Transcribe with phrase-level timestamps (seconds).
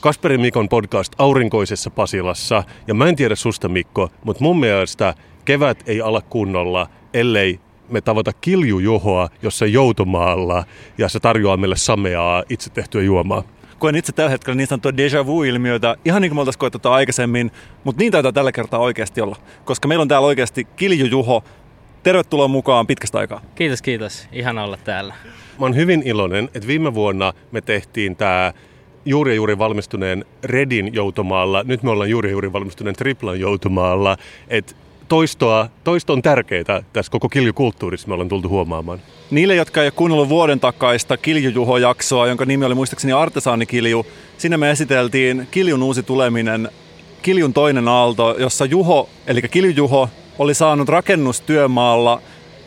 [0.00, 2.64] Kasperin Mikon podcast Aurinkoisessa Pasilassa.
[2.86, 5.14] Ja mä en tiedä susta Mikko, mutta mun mielestä
[5.44, 7.60] kevät ei ala kunnolla, ellei
[7.92, 10.64] me tavata kiljujohoa jossa joutomaalla
[10.98, 13.42] ja se tarjoaa meille sameaa itse tehtyä juomaa.
[13.78, 17.50] Koen itse tällä hetkellä niin sanottua déjà vu-ilmiötä, ihan niin kuin me oltaisiin koettu aikaisemmin,
[17.84, 21.44] mutta niin taitaa tällä kertaa oikeasti olla, koska meillä on täällä oikeasti kiljujuho.
[22.02, 23.40] Tervetuloa mukaan pitkästä aikaa.
[23.54, 24.28] Kiitos, kiitos.
[24.32, 25.14] Ihan olla täällä.
[25.58, 28.52] Mä oon hyvin iloinen, että viime vuonna me tehtiin tämä
[29.04, 31.62] juuri juuri valmistuneen Redin joutomaalla.
[31.66, 34.16] Nyt me ollaan juuri juuri valmistuneen Triplan joutomaalla.
[34.48, 34.76] Et
[35.12, 38.98] toistoa, toisto on tärkeää tässä koko kiljukulttuurissa, me ollaan tultu huomaamaan.
[39.30, 44.06] Niille, jotka ei ole kuunnellut vuoden takaista Kiljujuho-jaksoa, jonka nimi oli muistaakseni Artesaanikilju,
[44.38, 46.68] sinne me esiteltiin Kiljun uusi tuleminen,
[47.22, 52.20] Kiljun toinen aalto, jossa Juho, eli Kiljujuho, oli saanut rakennustyömaalla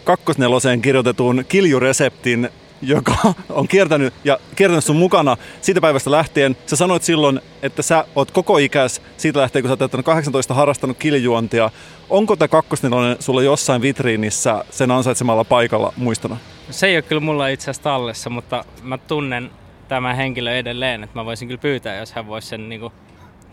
[0.03, 2.49] kakkosneloseen kirjoitetun kiljureseptin
[2.81, 3.15] joka
[3.49, 6.57] on kiertänyt ja kiertänyt sun mukana siitä päivästä lähtien.
[6.65, 10.97] Sä sanoit silloin, että sä oot koko ikäs siitä lähtien, kun sä oot 18 harrastanut
[10.97, 11.69] kiljuontia.
[12.09, 16.37] Onko tämä kakkosnelonen sulla jossain vitriinissä sen ansaitsemalla paikalla muistona?
[16.69, 19.51] Se ei ole kyllä mulla itse asiassa tallessa, mutta mä tunnen
[19.87, 22.93] tämän henkilön edelleen, että mä voisin kyllä pyytää, jos hän voisi sen niin kuin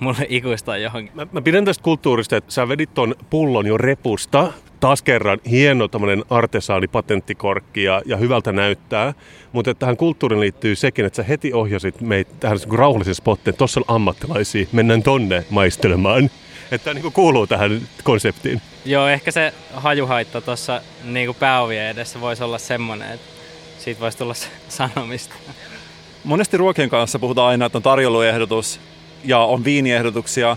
[0.00, 1.16] mulle ikuistaa johonkin.
[1.16, 4.52] Mä, mä pidän tästä kulttuurista, että sä vedit ton pullon jo repusta.
[4.82, 9.14] Taas kerran hieno tämmöinen artesaani-patenttikorkki ja, ja hyvältä näyttää.
[9.52, 13.56] Mutta tähän kulttuuriin liittyy sekin, että sä heti ohjasit meitä tähän niin rauhallisen spottiin.
[13.56, 16.30] Tuossa on ammattilaisia, mennään tonne maistelemaan.
[16.70, 18.60] Että tämä niin kuuluu tähän konseptiin.
[18.84, 23.26] Joo, ehkä se hajuhaitta tuossa niin pääovien edessä voisi olla semmoinen, että
[23.78, 24.34] siitä voisi tulla
[24.68, 25.34] sanomista.
[26.24, 28.80] Monesti ruokien kanssa puhutaan aina, että on tarjouluehdotus
[29.24, 30.56] ja on viiniehdotuksia.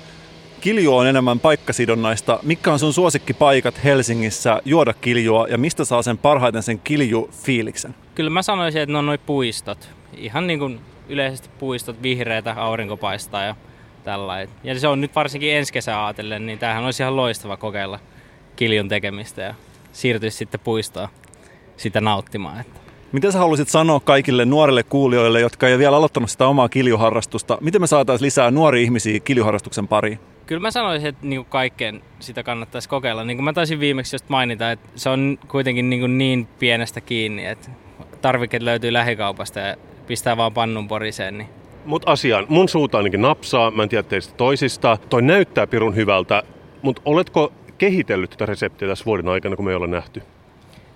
[0.62, 2.40] Kilju on enemmän paikkasidonnaista.
[2.44, 7.96] Mikä on sun suosikkipaikat Helsingissä juoda kiljua ja mistä saa sen parhaiten sen kilju-fiiliksen?
[8.16, 9.90] Kyllä mä sanoisin, että ne on noin puistot.
[10.18, 10.80] Ihan niin kuin
[11.10, 13.56] yleisesti puistot, vihreitä, aurinko paistaa ja
[14.04, 14.48] tällä.
[14.64, 18.00] Ja se on nyt varsinkin ensi kesää ajatellen, niin tämähän olisi ihan loistava kokeilla
[18.56, 19.56] kiljun tekemistä ja
[19.92, 21.10] siirtyä sitten puistoon
[21.78, 22.60] sitä nauttimaan.
[22.60, 22.80] Että.
[23.12, 27.58] Mitä sä haluaisit sanoa kaikille nuorille kuulijoille, jotka ei ole vielä aloittanut sitä omaa kiljuharrastusta?
[27.62, 30.20] Miten me saataisiin lisää nuoria ihmisiä kiljuharrastuksen pariin?
[30.46, 33.24] Kyllä mä sanoisin, että niin kaikkeen sitä kannattaisi kokeilla.
[33.24, 37.46] Niin kuin mä taisin viimeksi just mainita, että se on kuitenkin niin, niin pienestä kiinni,
[37.46, 37.72] että
[38.22, 39.76] tarvikkeet löytyy lähikaupasta ja
[40.08, 41.38] pistää vaan pannun poriseen.
[41.38, 41.50] Niin.
[41.86, 44.98] Mut asiaan, mun suuta ainakin napsaa, mä en tiedä teistä toisista.
[45.10, 46.44] Toi näyttää pirun hyvältä,
[46.82, 50.24] mutta oletko kehitellyt tätä reseptiä tässä vuoden aikana, kun me ei olla nähty?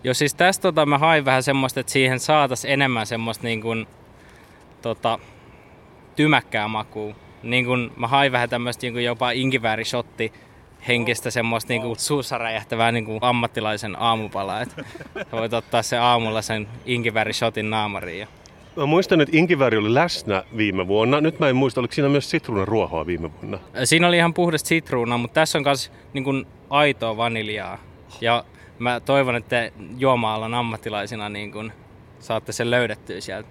[0.03, 3.87] Joo, siis tästä tota, mä hain vähän semmoista, että siihen saataisiin enemmän semmoista niin kuin,
[4.81, 5.19] tota,
[6.15, 7.15] tymäkkää makua.
[7.43, 10.33] Niin kuin, mä hain vähän tämmöistä niin kuin jopa inkiväärishotti
[10.87, 14.61] henkistä semmoista niin kuin suussa räjähtävää niin kuin ammattilaisen aamupalaa.
[14.61, 14.85] Että
[15.31, 18.19] voit ottaa se aamulla sen inkiväärishotin naamariin.
[18.19, 18.27] Ja...
[18.75, 21.21] Mä muistan, että inkiväri oli läsnä viime vuonna.
[21.21, 23.59] Nyt mä en muista, oliko siinä myös sitruunan ruohoa viime vuonna?
[23.83, 27.77] Siinä oli ihan puhdasta sitruunaa, mutta tässä on myös niin kuin aitoa vaniljaa.
[28.21, 28.43] Ja
[28.79, 31.71] mä toivon, että juoma-alan ammattilaisina niin kun
[32.19, 33.49] saatte sen löydettyä sieltä.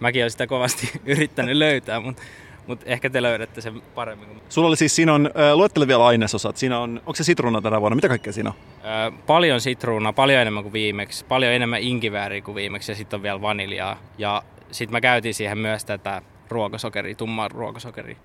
[0.00, 2.22] Mäkin olen sitä kovasti yrittänyt löytää, mutta
[2.70, 4.28] mutta ehkä te löydätte sen paremmin.
[4.48, 6.56] Sulla oli siis, siinä on, äh, luettele vielä ainesosat.
[6.56, 7.96] Siinä on, onko se sitruuna tänä vuonna?
[7.96, 8.56] Mitä kaikkea siinä on?
[8.90, 11.24] Äh, paljon sitruunaa, paljon enemmän kuin viimeksi.
[11.24, 13.98] Paljon enemmän inkivääriä kuin viimeksi ja sitten on vielä vaniljaa.
[14.18, 18.16] Ja sitten mä käytin siihen myös tätä ruokasokeria, tummaa ruokasokeria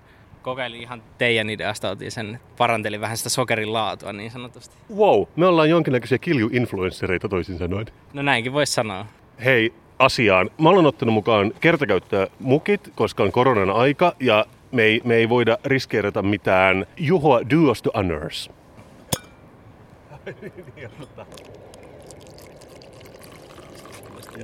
[0.46, 4.76] kokeilin ihan teidän ideasta, otin sen, parantelin vähän sitä sokerin laatua niin sanotusti.
[4.96, 7.86] Wow, me ollaan jonkinnäköisiä kilju-influenssereita toisin sanoen.
[8.12, 9.06] No näinkin voisi sanoa.
[9.44, 10.50] Hei, asiaan.
[10.58, 15.28] Mä olen ottanut mukaan kertakäyttää mukit, koska on koronan aika ja me ei, me ei
[15.28, 16.86] voida riskeerata mitään.
[16.96, 18.50] Juho, do us the honors.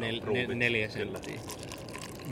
[0.00, 1.41] Nel, nel, neljä senttiä.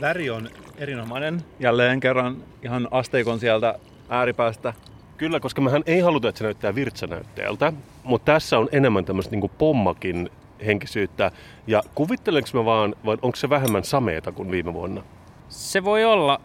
[0.01, 1.43] Väri on erinomainen.
[1.59, 3.79] Jälleen kerran ihan asteikon sieltä
[4.09, 4.73] ääripäästä.
[5.17, 7.73] Kyllä, koska mehän ei haluta, että se näyttää virtsanäytteeltä,
[8.03, 10.29] mutta tässä on enemmän tämmöistä niin pommakin
[10.65, 11.31] henkisyyttä.
[11.67, 15.03] Ja kuvittelenko mä vaan, vai onko se vähemmän sameeta kuin viime vuonna?
[15.49, 16.41] Se voi olla,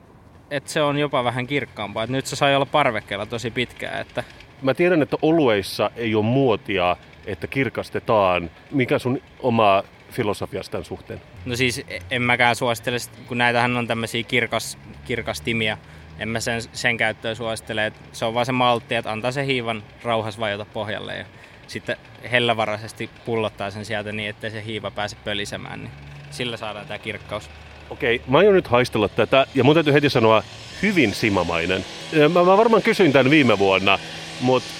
[0.50, 2.04] että se on jopa vähän kirkkaampaa.
[2.04, 4.00] Et nyt se sai olla parvekkeella tosi pitkään.
[4.00, 4.24] Että...
[4.62, 6.96] Mä tiedän, että olueissa ei ole muotia,
[7.26, 8.50] että kirkastetaan.
[8.70, 11.20] Mikä sun oma filosofiasta tämän suhteen?
[11.44, 12.96] No siis en mäkään suosittele,
[13.28, 15.78] kun näitähän on tämmöisiä kirkas, kirkastimia,
[16.18, 17.86] en mä sen, sen käyttöä suosittele.
[17.86, 21.24] Että se on vaan se maltti, että antaa se hiivan rauhassa vajota pohjalle ja
[21.66, 21.96] sitten
[22.30, 25.90] hellävaraisesti pullottaa sen sieltä niin, ettei se hiiva pääse pölisemään, niin
[26.30, 27.50] sillä saadaan tämä kirkkaus.
[27.90, 30.42] Okei, mä aion nyt haistella tätä, ja mun täytyy heti sanoa,
[30.82, 31.84] hyvin simamainen.
[32.32, 33.98] Mä, mä varmaan kysyin tämän viime vuonna,
[34.40, 34.70] mutta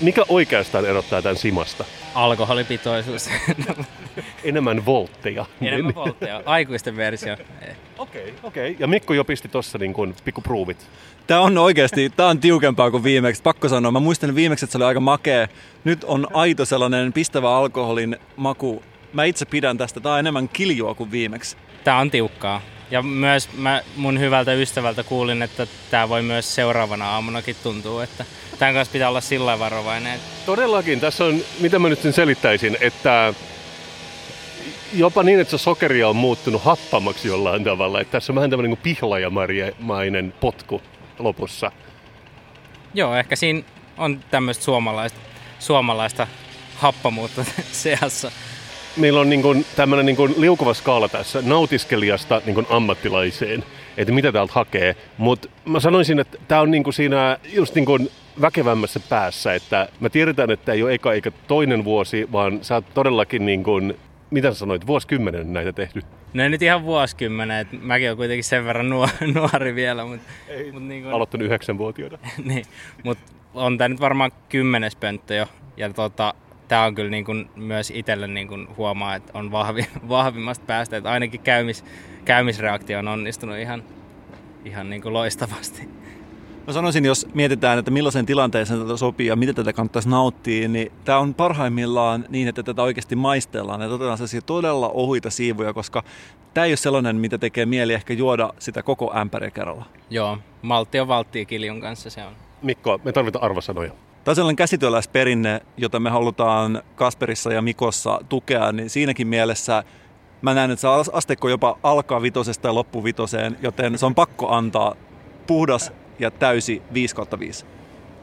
[0.00, 1.84] mikä oikeastaan erottaa tämän simasta?
[2.14, 3.30] Alkoholipitoisuus.
[4.44, 5.46] Enemmän voltteja.
[5.60, 6.42] Enemmän voltteja.
[6.46, 7.36] Aikuisten versio.
[8.00, 8.70] Okei, okay, okei.
[8.70, 8.76] Okay.
[8.78, 10.90] Ja Mikko jo pisti tossa niin kuin pruuvit.
[11.26, 13.42] Tämä on oikeasti, tämä on tiukempaa kuin viimeksi.
[13.42, 15.48] Pakko sanoa, mä muistan viimeksi, että se oli aika makea.
[15.84, 18.82] Nyt on aito sellainen pistävä alkoholin maku.
[19.12, 21.56] Mä itse pidän tästä, tämä on enemmän kiljua kuin viimeksi.
[21.84, 22.62] Tämä on tiukkaa.
[22.90, 28.24] Ja myös mä mun hyvältä ystävältä kuulin, että tämä voi myös seuraavana aamunakin tuntua, että
[28.58, 30.20] tämän kanssa pitää olla sillä varovainen.
[30.46, 33.34] Todellakin, tässä on, mitä mä nyt sen selittäisin, että
[34.92, 38.00] jopa niin, että se sokeria on muuttunut happamaksi jollain tavalla.
[38.00, 40.82] Että tässä on vähän tämmöinen niin pihlajamainen potku
[41.18, 41.72] lopussa.
[42.94, 43.62] Joo, ehkä siinä
[43.98, 45.20] on tämmöistä suomalaista,
[45.58, 46.26] suomalaista
[46.76, 48.30] happamuutta seassa
[48.96, 53.64] meillä on niin kuin tämmöinen niin kuin liukuva skaala tässä nautiskelijasta niin kuin ammattilaiseen,
[53.96, 54.96] että mitä täältä hakee.
[55.18, 58.10] Mutta mä sanoisin, että tämä on niin kuin siinä just niin kuin
[58.40, 62.94] väkevämmässä päässä, että mä tiedetään, että ei ole eka eikä toinen vuosi, vaan sä oot
[62.94, 63.98] todellakin niin kuin,
[64.30, 66.02] mitä sä sanoit, vuosikymmenen näitä tehty?
[66.34, 68.88] No ei nyt ihan vuosikymmenen, että mäkin olen kuitenkin sen verran
[69.34, 70.04] nuori vielä.
[70.04, 71.14] Mutta, ei, mut niin kuin...
[71.14, 72.18] Aloittanut yhdeksänvuotiaana.
[72.44, 72.64] niin,
[73.04, 75.46] mutta on tämä nyt varmaan kymmenes pönttö jo.
[75.76, 76.34] Ja tota,
[76.68, 80.96] tämä on kyllä niin kuin myös itselle niin kuin huomaa, että on vahvi, vahvimmasta päästä,
[80.96, 81.84] että ainakin käymis,
[82.24, 83.82] käymisreaktio on onnistunut ihan,
[84.64, 85.99] ihan niin kuin loistavasti.
[86.70, 90.92] Mä sanoisin, jos mietitään, että millaisen tilanteeseen tätä sopii ja miten tätä kannattaisi nauttia, niin
[91.04, 96.02] tämä on parhaimmillaan niin, että tätä oikeasti maistellaan ja otetaan sellaisia todella ohuita siivuja, koska
[96.54, 99.84] tämä ei ole sellainen, mitä tekee mieli ehkä juoda sitä koko ämpäriä kerralla.
[100.10, 102.32] Joo, maltti on valttia kiljun kanssa se on.
[102.62, 103.90] Mikko, me tarvitaan arvosanoja.
[103.90, 109.84] Tämä on sellainen käsityöläisperinne, jota me halutaan Kasperissa ja Mikossa tukea, niin siinäkin mielessä
[110.42, 114.48] mä näen, että se asteikko jopa alkaa vitosesta ja loppuu vitoseen, joten se on pakko
[114.48, 114.94] antaa
[115.46, 117.66] puhdas ja täysi 5 5.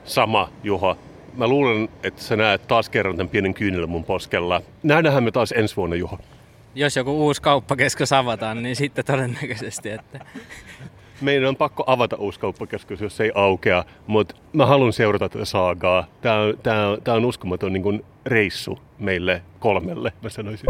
[0.03, 0.95] Sama, Juha.
[1.33, 4.61] Mä luulen, että sä näet taas kerran tämän pienen kyynelän mun poskella.
[4.83, 6.17] Nähdään me taas ensi vuonna, Juha.
[6.75, 10.19] Jos joku uusi kauppakeskus avataan, niin sitten todennäköisesti, että
[11.21, 15.45] meidän on pakko avata uusi kauppakeskus, jos se ei aukea, mutta mä haluan seurata tätä
[15.45, 16.07] saagaa.
[16.21, 20.67] Tämä on, tää on, tää on uskomaton niin kuin reissu meille kolmelle, mä sanoisin.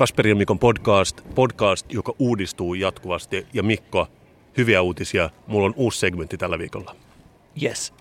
[0.00, 3.46] Kasperi ja Mikon podcast, podcast, joka uudistuu jatkuvasti.
[3.52, 4.06] Ja Mikko,
[4.56, 5.30] hyviä uutisia.
[5.46, 6.96] Mulla on uusi segmentti tällä viikolla.
[7.62, 7.94] Yes.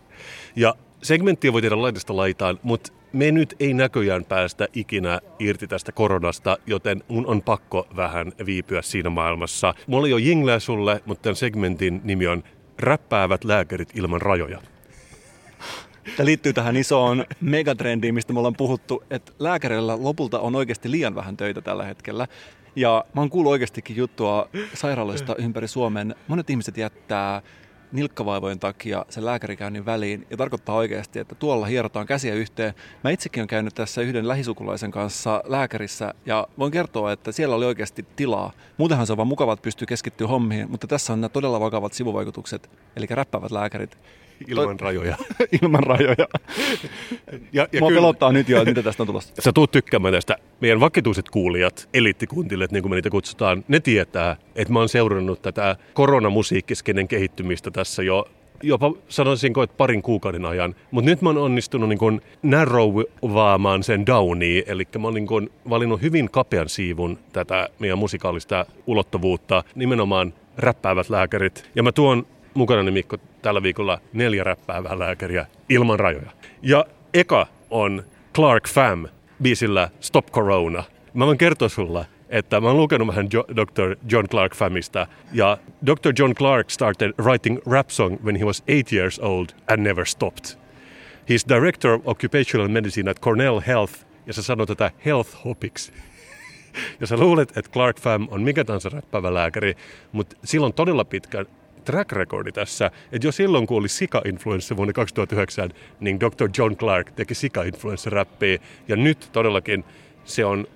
[0.55, 5.91] Ja segmenttiä voi tehdä laitasta laitaan, mutta me nyt ei näköjään päästä ikinä irti tästä
[5.91, 9.73] koronasta, joten mun on pakko vähän viipyä siinä maailmassa.
[9.87, 12.43] Mulla oli jo jingleä sulle, mutta tämän segmentin nimi on
[12.77, 14.61] Räppäävät lääkärit ilman rajoja.
[16.03, 21.15] Tämä liittyy tähän isoon megatrendiin, mistä me ollaan puhuttu, että lääkärillä lopulta on oikeasti liian
[21.15, 22.27] vähän töitä tällä hetkellä.
[22.75, 26.15] Ja mä oon kuullut oikeastikin juttua sairaaloista ympäri Suomen.
[26.27, 27.41] Monet ihmiset jättää
[27.91, 32.73] nilkkavaivojen takia sen lääkärikäynnin väliin ja tarkoittaa oikeasti, että tuolla hierotaan käsiä yhteen.
[33.03, 37.65] Mä itsekin olen käynyt tässä yhden lähisukulaisen kanssa lääkärissä ja voin kertoa, että siellä oli
[37.65, 38.51] oikeasti tilaa.
[38.77, 41.93] Muutenhan se on vaan mukava, että pystyy keskittyä hommiin, mutta tässä on nämä todella vakavat
[41.93, 43.97] sivuvaikutukset, eli räppäävät lääkärit.
[44.47, 45.17] Ilman rajoja.
[45.61, 46.27] Ilman rajoja.
[47.53, 49.33] ja, ja Mua kyllä, pelottaa nyt jo, että mitä tästä on tulossa.
[49.39, 50.35] Sä tuut tykkäämään tästä.
[50.61, 55.41] Meidän vakituiset kuulijat, eliittikuntille, niin kuin me niitä kutsutaan, ne tietää, että mä oon seurannut
[55.41, 58.27] tätä koronamusiikkiskenen kehittymistä tässä jo
[58.63, 60.75] jopa sanoisinko, että parin kuukauden ajan.
[60.91, 66.31] Mutta nyt mä oon onnistunut niin narrowvaamaan sen downiin, eli mä oon niin valinnut hyvin
[66.31, 71.69] kapean siivun tätä meidän musikaalista ulottuvuutta, nimenomaan räppäävät lääkärit.
[71.75, 72.27] Ja mä tuon
[72.59, 76.31] mukana Mikko tällä viikolla neljä räppäävää lääkäriä ilman rajoja.
[76.61, 78.03] Ja eka on
[78.35, 79.07] Clark Fam
[79.41, 80.83] biisillä Stop Corona.
[81.13, 83.95] Mä voin kertoa sulle, että mä oon lukenut vähän jo- Dr.
[84.11, 85.07] John Clark Famista.
[85.33, 86.13] Ja Dr.
[86.19, 90.45] John Clark started writing rap song when he was eight years old and never stopped.
[91.29, 93.93] He's director of occupational medicine at Cornell Health,
[94.27, 95.91] ja se sanoo tätä health hopiksi.
[96.99, 99.75] Ja sä luulet, että Clark Fam on mikä tahansa räppäävä lääkäri,
[100.11, 101.45] mutta silloin todella pitkä
[101.85, 105.69] track recordi tässä, että jo silloin kun oli Sika-influenssa vuonna 2009,
[105.99, 106.49] niin Dr.
[106.57, 109.83] John Clark teki Sika-influenssa-räppiä, ja nyt todellakin
[110.25, 110.67] se on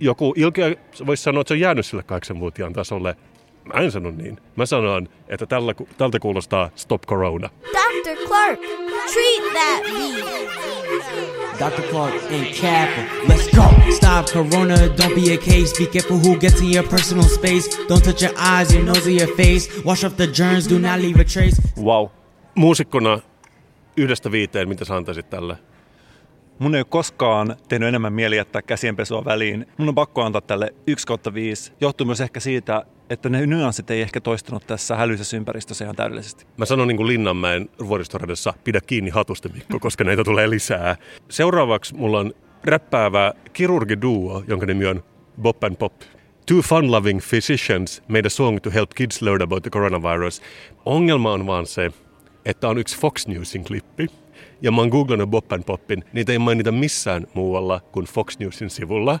[0.00, 0.74] joku, ilkeä
[1.06, 3.16] voisi sanoa, että se on jäänyt sille kahdeksanvuotiaan tasolle.
[3.64, 4.38] Mä en sano niin.
[4.56, 7.50] Mä sanon, että tällä, tältä kuulostaa Stop Corona.
[7.62, 8.26] Dr.
[8.26, 8.60] Clark,
[9.12, 10.44] treat that beat.
[11.58, 11.82] Dr.
[11.90, 13.06] Clark ain't capping.
[13.28, 13.92] Let's go.
[13.92, 15.72] Stop Corona, don't be a case.
[15.78, 17.68] Be careful who gets in your personal space.
[17.88, 19.84] Don't touch your eyes, your nose, or your face.
[19.84, 21.62] Wash off the germs, do not leave a trace.
[21.76, 22.08] Wow.
[22.54, 23.20] Muusikkona
[23.96, 25.56] yhdestä viiteen, mitä sä antaisit tälle?
[26.58, 29.66] Mun ei ole koskaan tehnyt enemmän mieli jättää käsienpesua väliin.
[29.78, 31.72] Mun on pakko antaa tälle 1 kautta 5.
[31.80, 36.46] Johtuu myös ehkä siitä, että ne nyanssit ei ehkä toistunut tässä hälyisessä ympäristössä ihan täydellisesti.
[36.56, 40.96] Mä sanon niin kuin Linnanmäen vuoristoradassa, pidä kiinni hatusta Mikko, koska näitä tulee lisää.
[41.28, 42.32] Seuraavaksi mulla on
[42.64, 45.04] räppäävä kirurgiduo, jonka nimi on
[45.42, 45.92] Bop and Pop.
[46.46, 50.42] Two fun-loving physicians made a song to help kids learn about the coronavirus.
[50.86, 51.92] Ongelma on vaan se,
[52.44, 54.06] että on yksi Fox Newsin klippi.
[54.64, 58.70] Ja mä oon googlannut Bop and Popin, niitä ei mainita missään muualla kuin Fox Newsin
[58.70, 59.18] sivulla.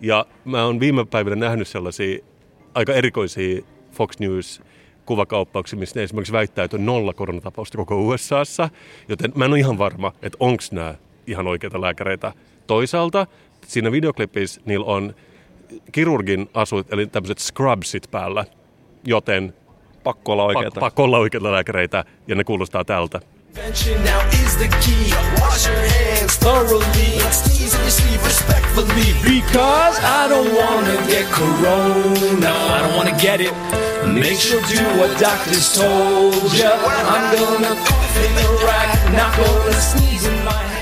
[0.00, 2.18] Ja mä oon viime päivinä nähnyt sellaisia
[2.74, 4.62] aika erikoisia Fox News
[5.06, 8.68] kuvakauppauksia, missä ne esimerkiksi väittää, että on nolla koronatapausta koko USAssa.
[9.08, 10.94] Joten mä en ole ihan varma, että onko nämä
[11.26, 12.32] ihan oikeita lääkäreitä.
[12.66, 13.26] Toisaalta
[13.66, 15.14] siinä videoklipissä niillä on
[15.92, 18.44] kirurgin asut, eli tämmöiset scrubsit päällä,
[19.04, 19.54] joten
[20.04, 20.70] Pakko olla oikeita.
[20.70, 23.20] pak- pakko olla oikeita lääkäreitä, ja ne kuulostaa tältä.
[29.24, 32.48] Because I don't get corona.
[32.48, 33.52] I don't get it.
[34.06, 36.34] Make sure do what doctors told.
[36.34, 40.72] I'm gonna cough in the rack, not gonna sneeze in my.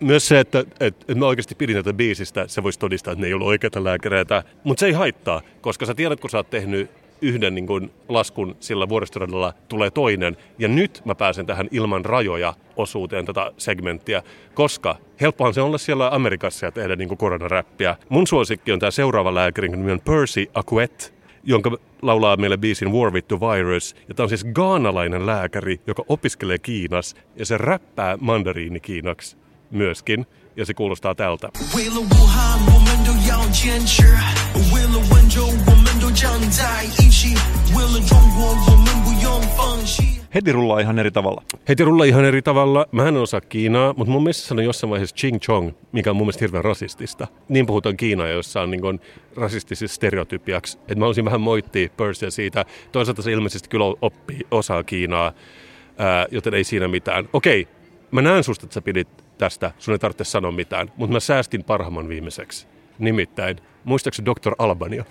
[0.00, 3.26] Myös se, että, että, että mä oikeasti pidin tätä biisistä, se voisi todistaa, että ne
[3.26, 4.44] ei ollut oikeita lääkäreitä.
[4.64, 6.90] Mutta se ei haittaa, koska sä tiedät, kun sä oot tehnyt
[7.21, 10.37] yhden niin kun, laskun sillä vuoristoradalla, tulee toinen.
[10.59, 15.77] Ja nyt mä pääsen tähän ilman rajoja osuuteen tätä segmenttiä, koska helppohan se on olla
[15.77, 17.95] siellä Amerikassa ja tehdä niin kuin koronaräppiä.
[18.09, 21.13] Mun suosikki on tämä seuraava lääkäri, jonka nimi on Percy Acuet,
[21.43, 23.95] jonka laulaa meille biisin War with the Virus.
[24.07, 29.37] Ja tämä on siis gaanalainen lääkäri, joka opiskelee Kiinas ja se räppää mandariini Kiinaksi
[29.71, 30.25] myöskin.
[30.55, 31.49] Ja se kuulostaa tältä.
[31.75, 34.03] 为了武汉，我们都要坚持；
[34.73, 37.35] 为了温州，我们 都站在一起；
[37.75, 40.17] 为了中国，我们不用放弃。
[40.35, 41.43] Heti rullaa ihan eri tavalla.
[41.69, 42.85] Heti rulla ihan eri tavalla.
[42.91, 46.15] Mä en osaa Kiinaa, mutta mun mielestä se on jossain vaiheessa Ching Chong, mikä on
[46.15, 47.27] mun mielestä hirveän rasistista.
[47.49, 48.99] Niin puhutaan Kiinaa, jossa on niin
[49.35, 50.77] rasistisiksi stereotypiaksi.
[50.87, 52.65] Et mä haluaisin vähän moittia Percyä siitä.
[52.91, 55.31] Toisaalta se ilmeisesti kyllä oppii osaa Kiinaa,
[55.97, 57.29] ää, joten ei siinä mitään.
[57.33, 57.67] Okei,
[58.11, 59.71] mä näen susta, että sä pidit tästä.
[59.79, 62.67] Sun ei tarvitse sanoa mitään, mutta mä säästin parhaimman viimeiseksi.
[62.99, 64.51] Nimittäin, muistaakseni Dr.
[64.59, 65.05] Albania?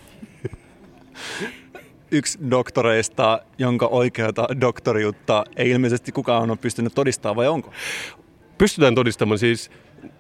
[2.11, 7.71] Yksi doktoreista, jonka oikeata doktoriutta ei ilmeisesti kukaan ole pystynyt todistamaan, vai onko?
[8.61, 9.71] pystytään todistamaan siis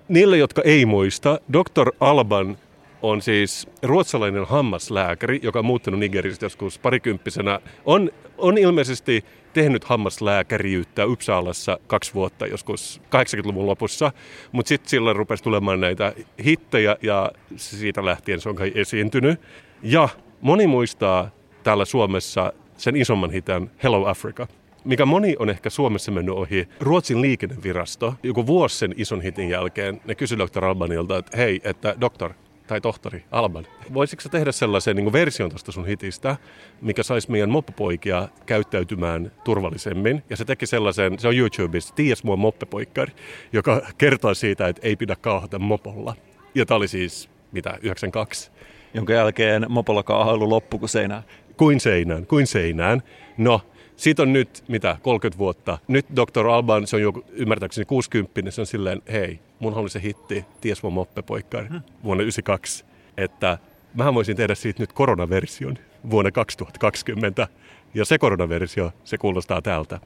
[0.07, 1.91] niille, jotka ei muista, Dr.
[1.99, 2.57] Alban
[3.01, 7.59] on siis ruotsalainen hammaslääkäri, joka on muuttanut Nigeristä joskus parikymppisenä.
[7.85, 14.11] On, on ilmeisesti tehnyt hammaslääkäriyttä Uppsalassa kaksi vuotta joskus 80-luvun lopussa,
[14.51, 16.13] mutta sitten sillä rupesi tulemaan näitä
[16.45, 19.41] hittejä ja siitä lähtien se on kai esiintynyt.
[19.83, 20.09] Ja
[20.41, 21.29] moni muistaa
[21.63, 24.47] täällä Suomessa sen isomman hitan Hello Africa
[24.85, 26.67] mikä moni on ehkä Suomessa mennyt ohi.
[26.79, 30.65] Ruotsin liikennevirasto, joku vuosi sen ison hitin jälkeen, ne kysyi Dr.
[30.65, 32.33] Albanilta, että hei, että doktor
[32.67, 36.37] tai tohtori Alban, voisitko tehdä sellaisen niin version tuosta sun hitistä,
[36.81, 40.23] mikä saisi meidän moppopoikia käyttäytymään turvallisemmin.
[40.29, 43.13] Ja se teki sellaisen, se on YouTubessa, Ties mua moppepoikkari,
[43.53, 46.15] joka kertoo siitä, että ei pidä kauhata mopolla.
[46.55, 48.51] Ja tämä oli siis, mitä, 92?
[48.93, 51.23] Jonka jälkeen mopolla kaahailu loppu kuin seinään.
[51.57, 53.01] Kuin seinään, kuin seinään.
[53.37, 53.61] No,
[53.95, 55.77] siitä on nyt, mitä, 30 vuotta.
[55.87, 56.47] Nyt Dr.
[56.47, 60.45] Alban, se on jo ymmärtääkseni 60, niin se on silleen, hei, mun oli se hitti,
[60.61, 61.67] ties mun moppepoikkari,
[62.03, 62.85] vuonna 92,
[63.17, 63.57] että
[63.93, 65.77] mähän voisin tehdä siitä nyt koronaversion
[66.09, 67.47] vuonna 2020.
[67.93, 69.99] Ja se koronaversio, se kuulostaa tältä.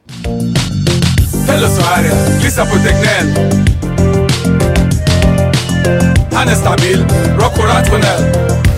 [1.47, 3.65] Hello Sverige, lyssna på Tegnell
[6.35, 7.05] Han är stabil,
[7.37, 8.74] rock och rationell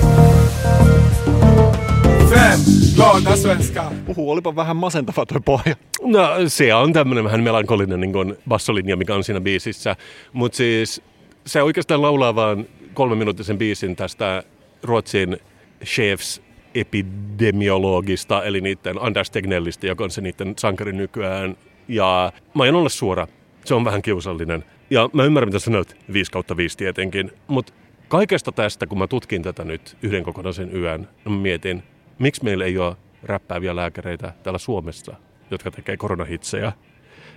[2.57, 5.75] Fem glada svenskar Puhu, olipa vähän masentava toi pohja.
[6.01, 9.95] No se on tämmöinen vähän melankolinen niin kuin bassolinja, mikä on siinä biisissä.
[10.33, 11.01] Mutta siis
[11.45, 14.43] se oikeastaan laulaa vaan kolmeminuuttisen biisin tästä
[14.83, 15.37] Ruotsin
[15.85, 16.41] chefs
[16.75, 21.57] epidemiologista, eli niiden Anders Tegnellistä, joka on se niiden sankari nykyään.
[21.87, 23.27] Ja mä en olla suora.
[23.65, 24.63] Se on vähän kiusallinen.
[24.89, 27.31] Ja mä ymmärrän, mitä sanoit, 5 kautta 5 tietenkin.
[27.47, 27.73] Mutta
[28.07, 31.83] kaikesta tästä, kun mä tutkin tätä nyt yhden kokonaisen yön, mä mietin,
[32.19, 35.15] miksi meillä ei ole räppääviä lääkäreitä täällä Suomessa,
[35.51, 36.71] jotka tekee koronahitsejä.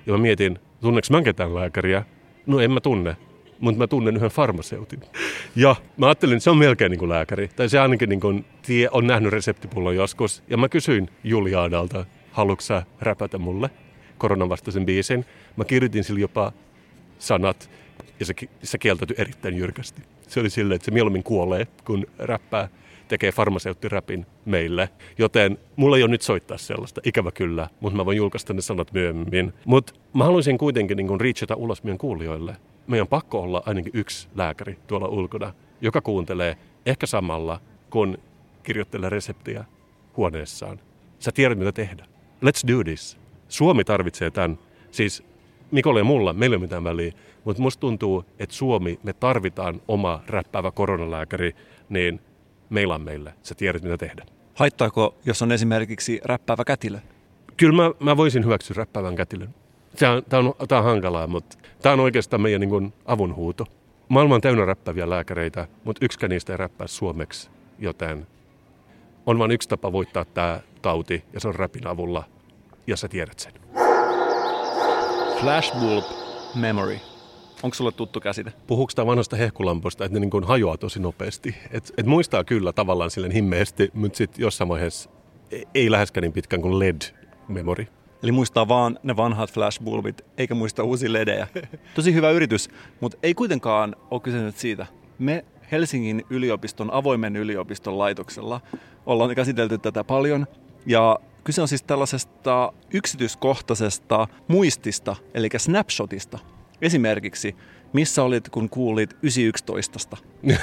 [0.06, 2.04] Ja mä mietin, tunneks mä ketään lääkäriä?
[2.46, 3.16] No en mä tunne,
[3.60, 5.00] mutta mä tunnen yhden farmaseutin.
[5.56, 7.48] Ja mä ajattelin, että se on melkein niin kuin lääkäri.
[7.56, 10.42] Tai se ainakin niin kuin tie, on nähnyt reseptipullon joskus.
[10.50, 13.70] Ja mä kysyin Juliadalta, haluatko sä räpätä mulle
[14.18, 15.24] koronavastaisen biisin?
[15.56, 16.52] Mä kirjoitin sille jopa
[17.18, 17.70] sanat
[18.20, 20.02] ja se, se kieltäytyi erittäin jyrkästi.
[20.28, 22.68] Se oli silleen, että se mieluummin kuolee, kun räppää
[23.10, 24.88] tekee farmaseuttiräpin meille.
[25.18, 28.92] Joten mulla ei ole nyt soittaa sellaista, ikävä kyllä, mutta mä voin julkaista ne sanat
[28.92, 29.52] myöhemmin.
[29.64, 32.56] Mutta mä haluaisin kuitenkin niin reachata ulos meidän kuulijoille.
[32.86, 38.18] meidän on pakko olla ainakin yksi lääkäri tuolla ulkona, joka kuuntelee ehkä samalla, kun
[38.62, 39.64] kirjoittelee reseptiä
[40.16, 40.80] huoneessaan.
[41.18, 42.04] Sä tiedät, mitä tehdä.
[42.44, 43.18] Let's do this.
[43.48, 44.58] Suomi tarvitsee tämän.
[44.90, 45.22] Siis
[45.70, 47.12] Mikolle ja mulla, meillä ei ole mitään väliä,
[47.44, 51.54] mutta musta tuntuu, että Suomi, me tarvitaan oma räppäävä koronalääkäri,
[51.88, 52.20] niin
[52.70, 53.34] meillä on meille.
[53.42, 54.24] Sä tiedät, mitä tehdä.
[54.54, 56.98] Haittaako, jos on esimerkiksi räppäävä kätilö?
[57.56, 59.54] Kyllä mä, mä voisin hyväksyä räppäävän kätilön.
[59.98, 63.66] Tämä on, tää on, tää on hankalaa, mutta tämä on oikeastaan meidän niin avunhuuto.
[64.08, 68.26] Maailma on täynnä räppäviä lääkäreitä, mutta yksikään niistä ei räppää suomeksi, joten
[69.26, 72.24] on vain yksi tapa voittaa tämä tauti, ja se on räpin avulla,
[72.86, 73.52] ja sä tiedät sen.
[75.40, 76.04] Flashbulb
[76.54, 77.09] memory.
[77.62, 78.52] Onko sulle tuttu käsite?
[78.66, 81.54] Puhuuko tämä vanhasta hehkulamposta, että ne niin kuin hajoaa tosi nopeasti?
[81.70, 85.10] Et, et muistaa kyllä tavallaan silleen himmeesti, mutta sitten jossain vaiheessa
[85.50, 87.86] ei- ei läheskään niin pitkään kuin LED-memori.
[88.22, 91.48] Eli muistaa vaan ne vanhat flashbulbit, eikä muista uusia ledejä.
[91.94, 92.68] Tosi hyvä yritys,
[93.00, 94.86] mutta ei kuitenkaan ole kyse nyt siitä.
[95.18, 98.60] Me Helsingin yliopiston, avoimen yliopiston laitoksella
[99.06, 100.46] ollaan käsitelty tätä paljon.
[100.86, 106.38] Ja kyse on siis tällaisesta yksityiskohtaisesta muistista, eli snapshotista.
[106.82, 107.56] Esimerkiksi,
[107.92, 110.16] missä olit, kun kuulit 911.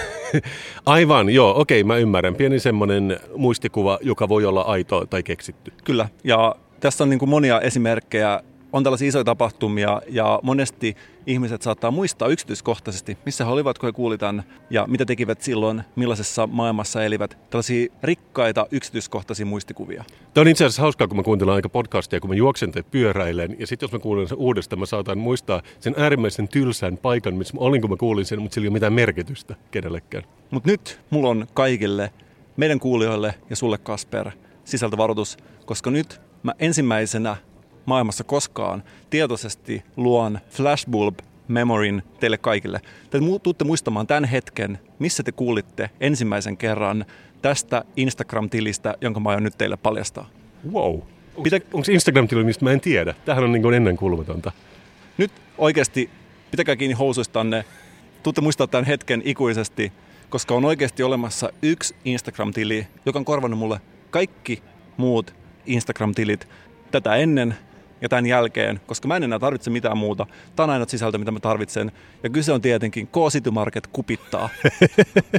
[0.86, 2.36] Aivan, joo, okei, mä ymmärrän.
[2.36, 5.74] Pieni semmoinen muistikuva, joka voi olla aito tai keksitty.
[5.84, 8.44] Kyllä, ja tässä on niin kuin monia esimerkkejä.
[8.74, 10.96] On tällaisia isoja tapahtumia ja monesti
[11.26, 15.84] ihmiset saattaa muistaa yksityiskohtaisesti, missä he olivat, kun he kuuli tämän ja mitä tekivät silloin,
[15.96, 17.38] millaisessa maailmassa elivät.
[17.50, 20.04] Tällaisia rikkaita yksityiskohtaisia muistikuvia.
[20.34, 23.56] Tämä on itse asiassa hauskaa, kun mä kuuntelen aika podcastia, kun mä juoksen tai pyöräilen.
[23.60, 27.54] Ja sitten jos mä kuulen sen uudestaan, mä saatan muistaa sen äärimmäisen tylsän paikan, missä
[27.54, 30.24] mä olin, kun mä kuulin sen, mutta sillä ei ole mitään merkitystä kenellekään.
[30.52, 32.14] Mutta nyt mulla on kaikille,
[32.58, 34.32] meidän kuulijoille ja sulle Kasper,
[34.66, 37.38] sisältövaroitus, koska nyt mä ensimmäisenä
[37.88, 42.82] maailmassa koskaan tietoisesti luon flashbulb memorin teille kaikille.
[43.10, 47.06] Te tuutte muistamaan tämän hetken, missä te kuulitte ensimmäisen kerran
[47.42, 50.30] tästä Instagram-tilistä, jonka mä aion nyt teille paljastaa.
[50.72, 51.00] Wow.
[51.44, 51.56] Pitä...
[51.74, 53.16] Onko Instagram-tili, mistä mä en tiedä?
[53.26, 54.52] Tämähän on niin kuin ennenkuulumatonta.
[55.18, 56.10] Nyt oikeasti
[56.52, 57.66] pitäkää kiinni housuistanne.
[58.24, 59.92] Tuutte muistaa tämän hetken ikuisesti,
[60.30, 64.64] koska on oikeasti olemassa yksi Instagram-tili, joka on korvannut mulle kaikki
[64.98, 65.36] muut
[65.66, 66.48] Instagram-tilit
[66.92, 67.56] tätä ennen
[68.02, 70.28] ja tämän jälkeen, koska mä en enää tarvitse mitään muuta.
[70.56, 71.92] Tämä on ainoa sisältö, mitä mä tarvitsen.
[72.24, 74.50] Ja kyse on tietenkin K-City Market kupittaa.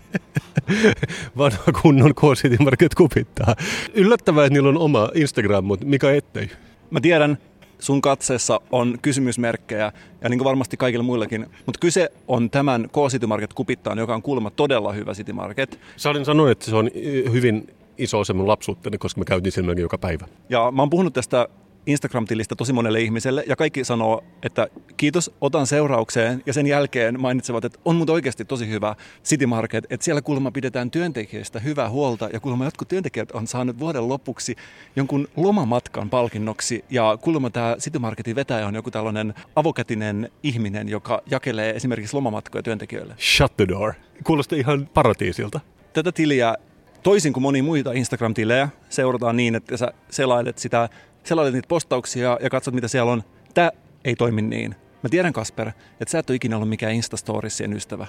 [1.39, 3.55] Vanha kunnon K-City Market kupittaa.
[3.95, 6.51] Yllättävää, että niillä on oma Instagram, mutta mikä ettei.
[6.91, 7.39] Mä tiedän,
[7.79, 13.27] sun katseessa on kysymysmerkkejä, ja niin kuin varmasti kaikilla muillakin, mutta kyse on tämän K-City
[13.27, 15.81] Market kupittaan, joka on kuulemma todella hyvä City Market.
[15.97, 17.67] Sä olin sanonut, että se on y, hyvin
[17.99, 20.27] iso osa mun lapsuuttani, koska mä käytin sen melkein joka päivä.
[20.49, 21.49] Ja mä oon puhunut tästä
[21.89, 27.65] Instagram-tilistä tosi monelle ihmiselle, ja kaikki sanoo, että kiitos, otan seuraukseen, ja sen jälkeen mainitsevat,
[27.65, 32.29] että on mut oikeasti tosi hyvä City Market, että siellä kuulemma pidetään työntekijöistä hyvää huolta,
[32.33, 34.57] ja kuulemma jotkut työntekijät on saanut vuoden lopuksi
[34.97, 41.23] jonkun lomamatkan palkinnoksi, ja kuulemma tämä City Marketin vetäjä on joku tällainen avokätinen ihminen, joka
[41.31, 43.15] jakelee esimerkiksi lomamatkoja työntekijöille.
[43.37, 43.93] Shut the door.
[44.25, 45.61] Kuulostaa ihan paratiisilta.
[45.93, 46.55] Tätä tiliä,
[47.03, 50.89] toisin kuin moni muita Instagram-tilejä, seurataan niin, että sä selailet sitä,
[51.29, 53.23] selailet niitä postauksia ja katsot, mitä siellä on.
[53.55, 53.71] Tämä
[54.05, 54.75] ei toimi niin.
[55.03, 55.69] Mä tiedän, Kasper,
[56.01, 58.07] että sä et ole ikinä ollut mikään Instastoriesien ystävä.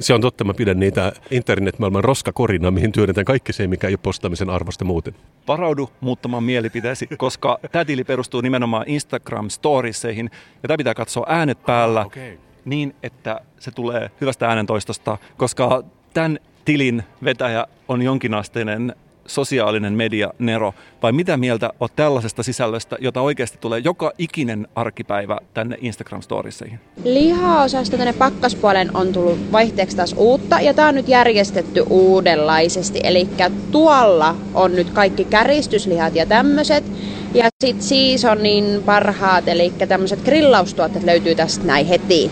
[0.00, 4.00] Se on totta, mä pidän niitä internetmaailman roskakorina, mihin työnnetään kaikki se, mikä ei ole
[4.02, 5.14] postaamisen arvosta muuten.
[5.48, 10.30] Varaudu muuttamaan mielipiteesi, koska tämä tili perustuu nimenomaan Instagram-storieseihin
[10.62, 12.38] ja tämä pitää katsoa äänet päällä Okei.
[12.64, 15.82] niin, että se tulee hyvästä äänentoistosta, koska
[16.14, 18.94] tämän tilin vetäjä on jonkinasteinen
[19.28, 25.38] sosiaalinen media Nero, vai mitä mieltä olet tällaisesta sisällöstä, jota oikeasti tulee joka ikinen arkipäivä
[25.54, 26.78] tänne Instagram-storieseihin?
[27.04, 33.00] Lihaosasto tänne pakkaspuolen on tullut vaihteeksi taas uutta ja tämä on nyt järjestetty uudenlaisesti.
[33.04, 33.28] Eli
[33.70, 36.84] tuolla on nyt kaikki käristyslihat ja tämmöiset.
[37.34, 42.30] Ja sitten seasonin parhaat, eli tämmöiset grillaustuotteet löytyy tästä näin heti.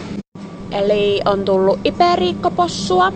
[0.73, 3.13] Eli on tullut iperiikkopossua,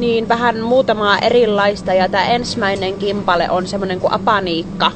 [0.00, 4.92] niin vähän muutamaa erilaista ja tämä ensimmäinen kimpale on semmoinen kuin apaniikka.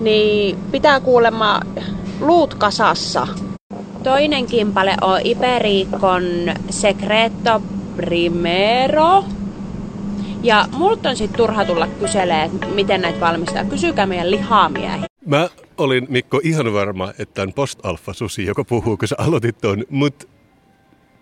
[0.00, 1.60] Niin pitää kuulemma
[2.20, 3.26] luut kasassa.
[4.02, 6.22] Toinen kimpale on Iperiikon
[6.70, 7.62] Secreto
[7.96, 9.24] Primero.
[10.42, 13.64] Ja multa on sit turha tulla kyselee, että miten näitä valmistaa.
[13.64, 15.06] Kysykää meidän lihamiehiä.
[15.26, 19.84] Mä olin, Mikko, ihan varma, että on post-alfa susi, joka puhuu, kun sä aloitit ton,
[19.90, 20.28] mut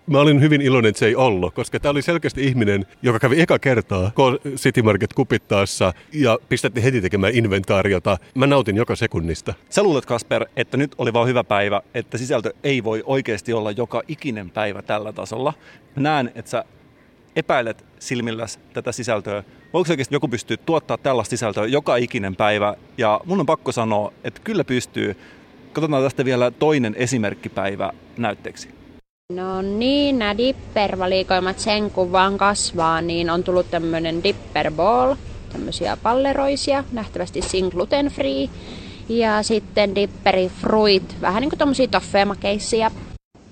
[0.06, 3.40] mä olin hyvin iloinen, että se ei ollut, koska tämä oli selkeästi ihminen, joka kävi
[3.40, 4.12] eka kertaa
[4.56, 8.18] City Market kupittaessa ja pistettiin heti tekemään inventaariota.
[8.34, 9.54] Mä nautin joka sekunnista.
[9.70, 13.70] Sä luulet, Kasper, että nyt oli vaan hyvä päivä, että sisältö ei voi oikeasti olla
[13.70, 15.52] joka ikinen päivä tällä tasolla.
[15.96, 16.64] Mä näen, että sä
[17.36, 19.44] epäilet silmilläs tätä sisältöä.
[19.72, 22.74] Voiko oikeasti joku pystyä tuottaa tällaista sisältöä joka ikinen päivä?
[22.98, 25.16] Ja mun on pakko sanoa, että kyllä pystyy.
[25.72, 28.68] Katsotaan tästä vielä toinen esimerkkipäivä näytteeksi.
[29.32, 35.14] No niin, nämä dipper-valikoimat sen kun vaan kasvaa, niin on tullut tämmönen dipper ball,
[35.52, 38.48] tämmöisiä palleroisia, nähtävästi sin gluten free.
[39.08, 42.90] Ja sitten dipperi fruit, vähän niin kuin tommosia toffeemakeissia.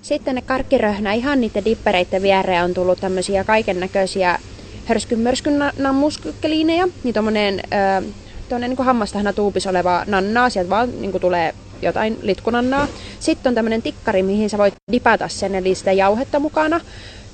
[0.01, 4.39] Sitten ne karkkiröhnä, ihan niiden dippereiden viereen on tullut tämmöisiä kaiken näköisiä
[4.85, 6.87] hörskyn mörskyn nammuskeliineja.
[7.03, 8.03] Niin tommonen, äh,
[8.49, 12.87] tommonen niin hammastahana tuupis oleva nannaa, sieltä vaan niin tulee jotain litkunannaa.
[13.19, 16.81] Sitten on tämmöinen tikkari, mihin sä voit dipata sen, eli sitä jauhetta mukana.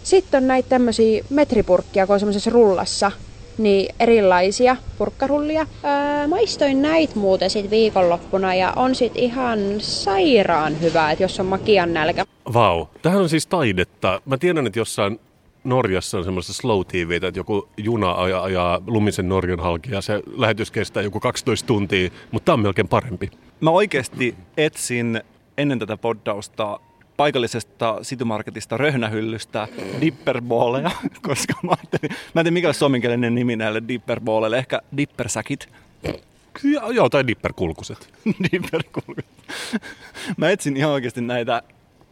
[0.04, 3.12] Sitten on näitä tämmöisiä metripurkkia, kun on semmoisessa rullassa,
[3.58, 5.62] niin erilaisia purkkarullia.
[5.62, 11.45] Öö, maistoin näitä muuten sit viikonloppuna ja on sit ihan sairaan hyvää, että jos on
[11.45, 12.25] makian nälkä.
[12.54, 14.21] Vau, tähän on siis taidetta.
[14.25, 15.19] Mä tiedän, että jossain
[15.63, 20.21] Norjassa on semmoista slow tv että joku juna ajaa, ajaa lumisen Norjan halki ja se
[20.38, 23.32] lähetys kestää joku 12 tuntia, mutta tämä on melkein parempi.
[23.62, 25.21] Mä oikeasti etsin
[25.58, 26.80] ennen tätä poddausta
[27.17, 29.67] paikallisesta Citymarketista röhnähyllystä
[30.02, 30.91] dipperballeja,
[31.28, 35.69] koska mä ajattelin, mä en tiedä mikä on suomenkielinen nimi näille dipperballeille, ehkä dippersäkit.
[36.63, 38.13] Ja, joo, tai dipperkulkuset.
[38.52, 39.26] dipperkulkuset.
[40.38, 41.62] mä etsin ihan oikeasti näitä,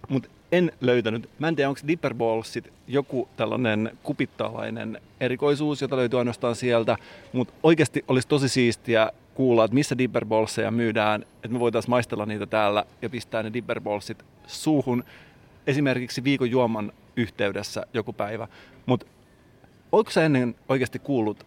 [0.10, 1.30] mutta en löytänyt.
[1.40, 6.98] Mä en tiedä, onko dipperballsit joku tällainen kupittalainen erikoisuus, jota löytyy ainoastaan sieltä,
[7.34, 12.46] mutta oikeasti olisi tosi siistiä kuulla, että missä dipperballseja myydään, että me voitaisiin maistella niitä
[12.46, 15.04] täällä ja pistää ne dipperballsit suuhun
[15.68, 18.48] esimerkiksi viikon juoman yhteydessä joku päivä.
[18.86, 19.06] Mutta
[19.92, 21.46] oletko sä ennen oikeasti kuullut,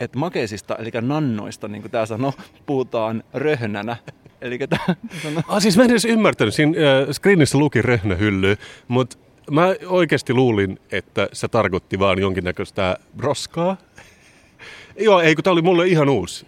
[0.00, 2.32] että makeisista, eli nannoista, niin kuin tämä sanoo,
[2.66, 3.96] puhutaan röhnänä.
[4.44, 5.42] Eli tämä sanoo...
[5.48, 6.54] Ah, siis mä en edes ymmärtänyt.
[6.54, 8.56] Siinä äh, screenissä luki röhnähylly,
[8.88, 9.16] mutta
[9.50, 13.76] mä oikeasti luulin, että se tarkoitti vaan jonkinnäköistä roskaa.
[15.00, 16.46] Joo, ei kun tämä oli mulle ihan uusi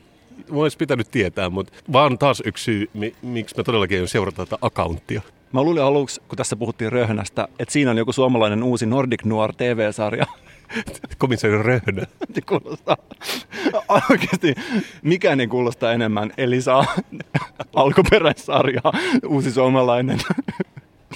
[0.51, 2.91] olisi pitänyt tietää, mutta vaan taas yksi syy,
[3.23, 5.23] miksi mä todellakin en seurata tätä accounttia.
[5.53, 9.53] Mä luulin aluksi, kun tässä puhuttiin röhnästä, että siinä on joku suomalainen uusi Nordic Noir
[9.57, 10.27] TV-sarja.
[11.19, 12.07] Komissaari Röhnä.
[12.49, 12.97] kuulostaa
[14.11, 14.55] oikeasti,
[15.03, 16.85] mikään ei kuulosta enemmän Elisa
[17.75, 18.93] alkuperäissarjaa,
[19.29, 20.19] uusi suomalainen,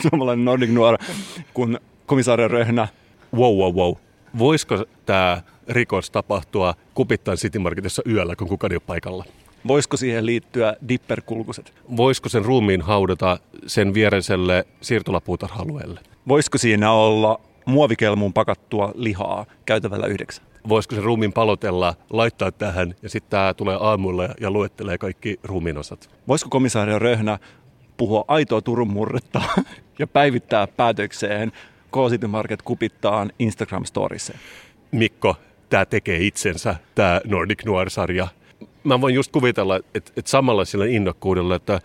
[0.02, 0.98] suomalainen Nordic Noir,
[1.54, 2.88] kuin komissaari Röhnä.
[3.36, 3.94] Wow, wow, wow.
[4.38, 9.24] Voisiko tämä rikos tapahtua kupittain City Marketissa yöllä, kun kukaan ei ole paikalla.
[9.68, 11.72] Voisiko siihen liittyä dipperkulkuset?
[11.96, 16.00] Voisiko sen ruumiin haudata sen viereiselle siirtolapuutarha-alueelle?
[16.28, 20.44] Voisiko siinä olla muovikelmuun pakattua lihaa käytävällä yhdeksän?
[20.68, 25.78] Voisiko sen ruumiin palotella, laittaa tähän ja sitten tämä tulee aamulla ja luettelee kaikki ruumiin
[25.78, 26.10] osat?
[26.28, 27.38] Voisiko komisaari Röhnä
[27.96, 29.42] puhua aitoa Turun murretta
[29.98, 31.52] ja päivittää päätökseen
[31.90, 34.38] K Market kupittaan Instagram-storissa?
[34.92, 35.36] Mikko,
[35.68, 38.28] tämä tekee itsensä, tämä Nordic Noir-sarja.
[38.84, 41.80] Mä voin just kuvitella, että, että samalla sillä innokkuudella, että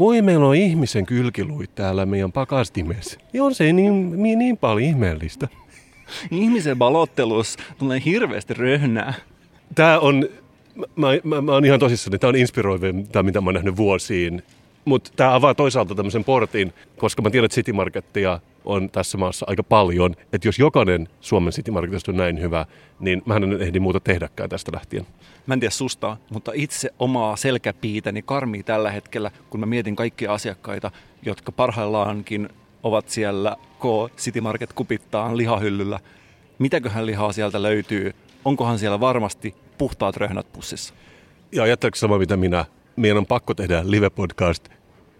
[0.00, 4.82] kui meillä on ihmisen kylkiluit täällä meidän pakastimessa, niin on se niin, niin, niin paljon
[4.82, 5.48] ihmeellistä.
[6.30, 9.14] Ihmisen valottelus tulee hirveästi röhnää.
[9.74, 10.28] Tämä on,
[10.96, 14.42] mä, mä, mä oon ihan tosissani, tämä on inspiroivinta, mitä mä oon nähnyt vuosiin.
[14.84, 19.46] Mutta tämä avaa toisaalta tämmöisen portin, koska mä tiedän, että City Markettia on tässä maassa
[19.48, 20.14] aika paljon.
[20.32, 22.66] Että jos jokainen Suomen City Marketista on näin hyvä,
[23.00, 25.06] niin mä en ehdi muuta tehdäkään tästä lähtien.
[25.46, 30.32] Mä en tiedä susta, mutta itse omaa selkäpiitäni karmii tällä hetkellä, kun mä mietin kaikkia
[30.32, 30.90] asiakkaita,
[31.22, 32.48] jotka parhaillaankin
[32.82, 36.00] ovat siellä K City Market kupittaan lihahyllyllä.
[36.58, 38.14] Mitäköhän lihaa sieltä löytyy?
[38.44, 40.94] Onkohan siellä varmasti puhtaat röhnät pussissa?
[41.52, 42.64] Ja ajatteliko sama mitä minä?
[42.96, 44.68] Meidän on pakko tehdä live-podcast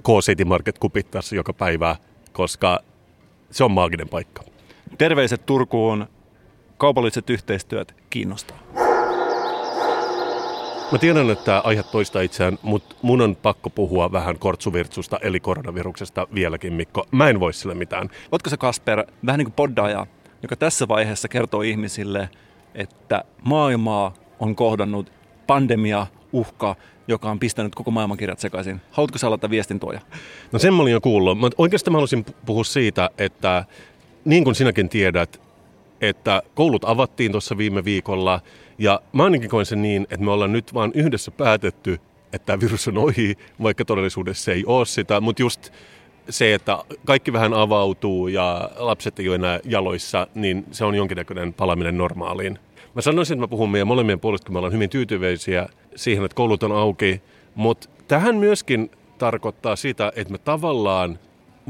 [0.03, 1.97] K City Market kupittaessa joka päivä,
[2.33, 2.81] koska
[3.51, 4.43] se on maaginen paikka.
[4.99, 6.07] Terveiset Turkuun.
[6.77, 8.59] Kaupalliset yhteistyöt kiinnostaa.
[10.93, 15.41] Mä tiedän, että tämä aihe toistaa itseään, mutta mun on pakko puhua vähän kortsuvirtsusta eli
[15.41, 17.07] koronaviruksesta vieläkin, Mikko.
[17.11, 18.11] Mä en voi sille mitään.
[18.33, 20.07] Ootko se Kasper vähän niin kuin poddaaja,
[20.43, 22.31] joka tässä vaiheessa kertoo ihmisille,
[22.75, 25.13] että maailmaa on kohdannut
[25.47, 26.77] pandemia, uhka,
[27.11, 28.81] joka on pistänyt koko maailmankirjat sekaisin.
[28.91, 30.01] Haluatko sä aloittaa viestin tuoja?
[30.53, 31.39] No sen mä olin jo kuullut.
[31.39, 33.65] Mutta oikeastaan mä haluaisin puhua siitä, että
[34.25, 35.41] niin kuin sinäkin tiedät,
[36.01, 38.41] että koulut avattiin tuossa viime viikolla.
[38.79, 42.01] Ja mä ainakin koin sen niin, että me ollaan nyt vaan yhdessä päätetty,
[42.33, 45.21] että tämä virus on ohi, vaikka todellisuudessa ei ole sitä.
[45.21, 45.73] Mutta just
[46.29, 51.55] se, että kaikki vähän avautuu ja lapset ei ole enää jaloissa, niin se on jonkinnäköinen
[51.55, 52.59] palaminen normaaliin.
[52.95, 56.35] Mä sanoisin, että mä puhun meidän molemmien puolesta, kun me ollaan hyvin tyytyväisiä siihen, että
[56.35, 57.23] koulut on auki,
[57.55, 61.19] mutta tähän myöskin tarkoittaa sitä, että me tavallaan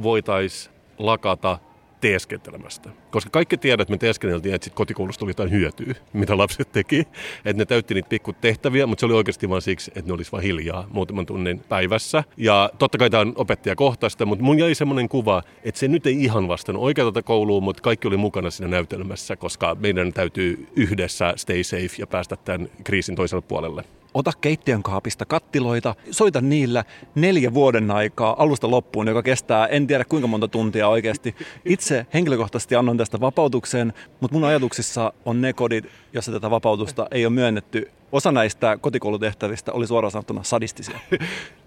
[0.03, 1.59] voitaisiin lakata
[2.01, 2.91] teeskentelemästä.
[3.11, 7.01] Koska kaikki tiedät, että me teeskenneltiin, että kotikoulusta oli jotain hyötyä, mitä lapset teki.
[7.45, 10.33] Että ne täytti niitä pikku tehtäviä, mutta se oli oikeasti vain siksi, että ne olisi
[10.33, 12.25] vain hiljaa muutaman tunnin päivässä.
[12.37, 16.25] Ja totta kai tämä on opettajakohtaista, mutta mun jäi semmoinen kuva, että se nyt ei
[16.25, 21.65] ihan vastannut oikealta kouluun, mutta kaikki oli mukana siinä näytelmässä, koska meidän täytyy yhdessä stay
[21.65, 23.85] safe ja päästä tämän kriisin toiselle puolelle
[24.15, 30.05] ota keittiön kaapista kattiloita, soita niillä neljä vuoden aikaa alusta loppuun, joka kestää en tiedä
[30.05, 31.35] kuinka monta tuntia oikeasti.
[31.65, 37.27] Itse henkilökohtaisesti annan tästä vapautuksen, mutta mun ajatuksissa on ne kodit, jossa tätä vapautusta ei
[37.27, 37.91] ole myönnetty.
[38.13, 40.99] Osa näistä kotikoulutehtävistä oli suoraan sanottuna sadistisia.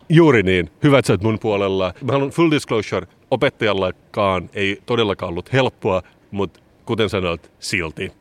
[0.09, 0.69] Juuri niin.
[0.83, 1.93] Hyvä, että mun puolella.
[2.01, 3.07] Mä haluan full disclosure.
[3.31, 6.01] Opettajallakaan ei todellakaan ollut helppoa,
[6.31, 8.11] mutta kuten sanoit, silti.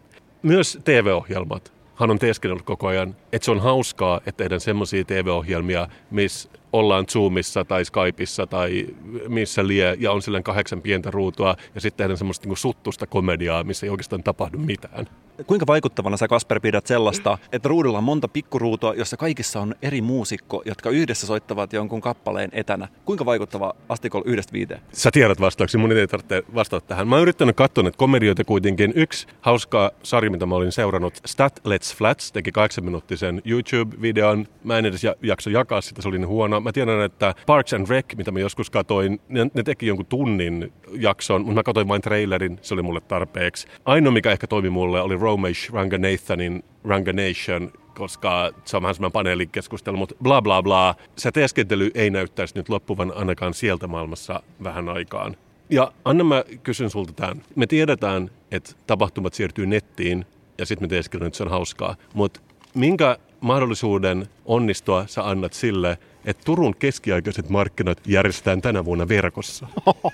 [0.42, 5.88] Myös TV-ohjelmat hän on teeskennellyt koko ajan, että se on hauskaa, että tehdään semmoisia TV-ohjelmia,
[6.10, 8.86] missä ollaan Zoomissa tai Skypeissa tai
[9.28, 13.64] missä lie, ja on silleen kahdeksan pientä ruutua, ja sitten tehdään semmoista niin suttusta komediaa,
[13.64, 15.06] missä ei oikeastaan tapahdu mitään.
[15.46, 20.00] Kuinka vaikuttavana sä Kasper pidät sellaista, että ruudulla on monta pikkuruutua, jossa kaikissa on eri
[20.00, 22.88] muusikko, jotka yhdessä soittavat jonkun kappaleen etänä.
[23.04, 24.80] Kuinka vaikuttava astikolla yhdestä viiteen?
[24.92, 27.08] Sä tiedät vastauksia, mun ei tarvitse vastata tähän.
[27.08, 28.92] Mä oon yrittänyt katsoa näitä komedioita kuitenkin.
[28.96, 34.46] Yksi hauska sarja, mitä mä olin seurannut, Stat Let's Flats, teki kahdeksan minuuttisen YouTube-videon.
[34.64, 36.60] Mä en edes jakso jakaa sitä, se oli niin huono.
[36.60, 40.72] Mä tiedän, että Parks and Rec, mitä mä joskus katoin, ne, ne teki jonkun tunnin
[40.92, 43.68] jakson, mutta mä katsoin vain trailerin, se oli mulle tarpeeksi.
[43.84, 49.96] Ainoa, mikä ehkä toimi mulle, oli Romesh Ranganathanin Ranganation, koska se on vähän semmoinen paneelikeskustelu,
[49.96, 50.94] mutta bla bla bla.
[51.16, 55.36] Se teeskentely ei näyttäisi nyt loppuvan ainakaan sieltä maailmassa vähän aikaan.
[55.70, 57.42] Ja Anna, mä kysyn sulta tämän.
[57.56, 60.26] Me tiedetään, että tapahtumat siirtyy nettiin
[60.58, 61.96] ja sitten me teeskennellään, että se on hauskaa.
[62.14, 62.40] Mutta
[62.74, 69.66] minkä mahdollisuuden onnistua sä annat sille, että Turun keskiaikaiset markkinat järjestetään tänä vuonna verkossa?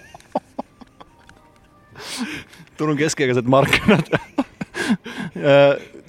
[2.77, 4.11] Turun keskiaikaiset markkinat.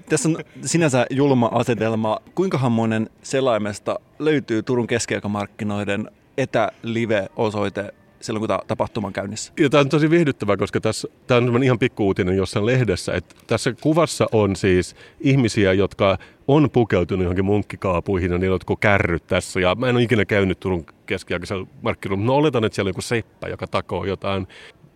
[0.10, 2.20] Tässä on sinänsä julma asetelma.
[2.36, 9.54] Kuinka monen selaimesta löytyy Turun keskiaikamarkkinoiden etälive-osoite silloin, kun tämä tapahtuma on käynnissä.
[9.60, 13.14] Ja tämä on tosi viihdyttävää, koska tässä, tämä on ihan pikkuuutinen jossain lehdessä.
[13.14, 19.28] Että tässä kuvassa on siis ihmisiä, jotka on pukeutunut johonkin munkkikaapuihin ja niillä on kärryt
[19.28, 19.60] tässä.
[19.60, 22.26] Ja mä en ole ikinä käynyt Turun keskiaikaisella markkinoilla.
[22.26, 24.48] No oletan, että siellä on joku seppä, joka takoo jotain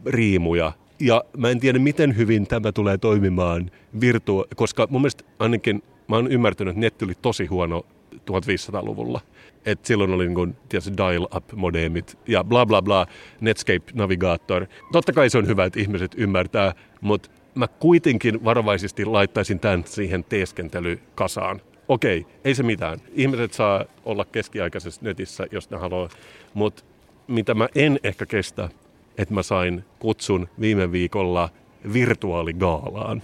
[0.06, 0.72] riimuja.
[0.99, 6.15] Ja mä en tiedä, miten hyvin tämä tulee toimimaan virtua, koska mun mielestä ainakin mä
[6.15, 9.21] oon ymmärtänyt, että netti oli tosi huono 1500-luvulla.
[9.65, 10.56] Et silloin oli niin
[10.97, 13.08] dial-up-modemit ja bla bla bla,
[13.41, 14.65] Netscape-navigaattor.
[14.91, 20.23] Totta kai se on hyvä, että ihmiset ymmärtää, mutta mä kuitenkin varovaisesti laittaisin tämän siihen
[20.23, 21.62] teeskentelykasaan.
[21.88, 22.99] Okei, ei se mitään.
[23.13, 26.10] Ihmiset saa olla keskiaikaisessa netissä, jos ne haluaa.
[26.53, 26.84] Mutta
[27.27, 28.69] mitä mä en ehkä kestä,
[29.17, 31.49] että mä sain kutsun viime viikolla
[31.93, 33.23] virtuaaligaalaan.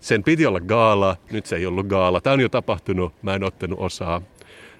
[0.00, 2.20] Sen piti olla gaala, nyt se ei ollut gaala.
[2.20, 4.22] Tämä on jo tapahtunut, mä en ottanut osaa.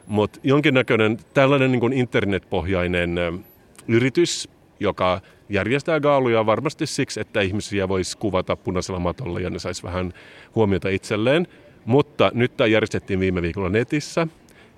[0.06, 3.14] Mutta jonkinnäköinen tällainen niin internetpohjainen
[3.88, 4.48] yritys,
[4.80, 10.12] joka järjestää gaaluja varmasti siksi, että ihmisiä voisi kuvata punaisella matolla ja ne saisi vähän
[10.54, 11.46] huomiota itselleen.
[11.84, 14.26] Mutta nyt tämä järjestettiin viime viikolla netissä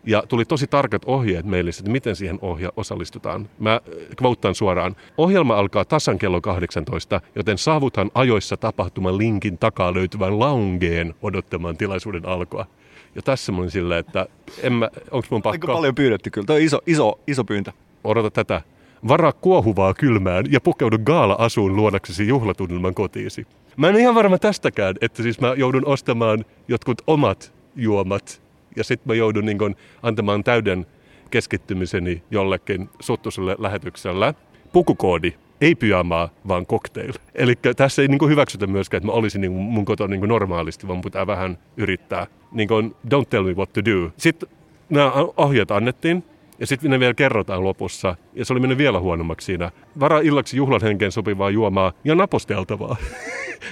[0.06, 3.48] ja tuli tosi tarkat ohjeet meille, että miten siihen ohja osallistutaan.
[3.58, 3.80] Mä
[4.16, 4.96] kvouttaan suoraan.
[5.18, 12.26] Ohjelma alkaa tasan kello 18, joten saavutan ajoissa tapahtuman linkin takaa löytyvän loungeen odottamaan tilaisuuden
[12.26, 12.66] alkoa.
[13.14, 14.26] Ja tässä mä olin silleen, että
[14.62, 15.54] en mä, onks mun pakko...
[15.54, 16.46] Aika paljon pyydetty kyllä.
[16.46, 17.72] Tämä on iso, iso, iso pyyntö.
[18.04, 18.62] Odota tätä.
[19.08, 23.46] Varaa kuohuvaa kylmään ja pukeudu gaala-asuun luodaksesi juhlatunnelman kotiisi.
[23.76, 28.39] Mä en ihan varma tästäkään, että siis mä joudun ostamaan jotkut omat juomat
[28.76, 30.86] ja sitten mä joudun niin kun antamaan täyden
[31.30, 34.34] keskittymiseni jollekin suttuselle lähetyksellä.
[34.72, 37.12] Pukukoodi, ei pyjamaa, vaan cocktail.
[37.34, 41.00] Eli tässä ei niin hyväksytä myöskään, että mä olisin niin mun kotona niin normaalisti, vaan
[41.00, 42.26] pitää vähän yrittää.
[42.52, 44.12] Niin kuin, don't tell me what to do.
[44.16, 44.48] Sitten
[44.90, 46.24] nämä ohjeet annettiin,
[46.58, 48.16] ja sitten ne vielä kerrotaan lopussa.
[48.34, 49.70] Ja se oli mennyt vielä huonommaksi siinä.
[50.00, 52.96] Vara illaksi juhlan henkeen sopivaa juomaa ja naposteltavaa.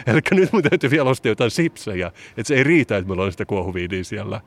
[0.09, 2.07] Eli nyt mun täytyy vielä ostaa jotain sipsejä.
[2.07, 4.41] Että se ei riitä, että meillä on sitä kuohuviidia siellä.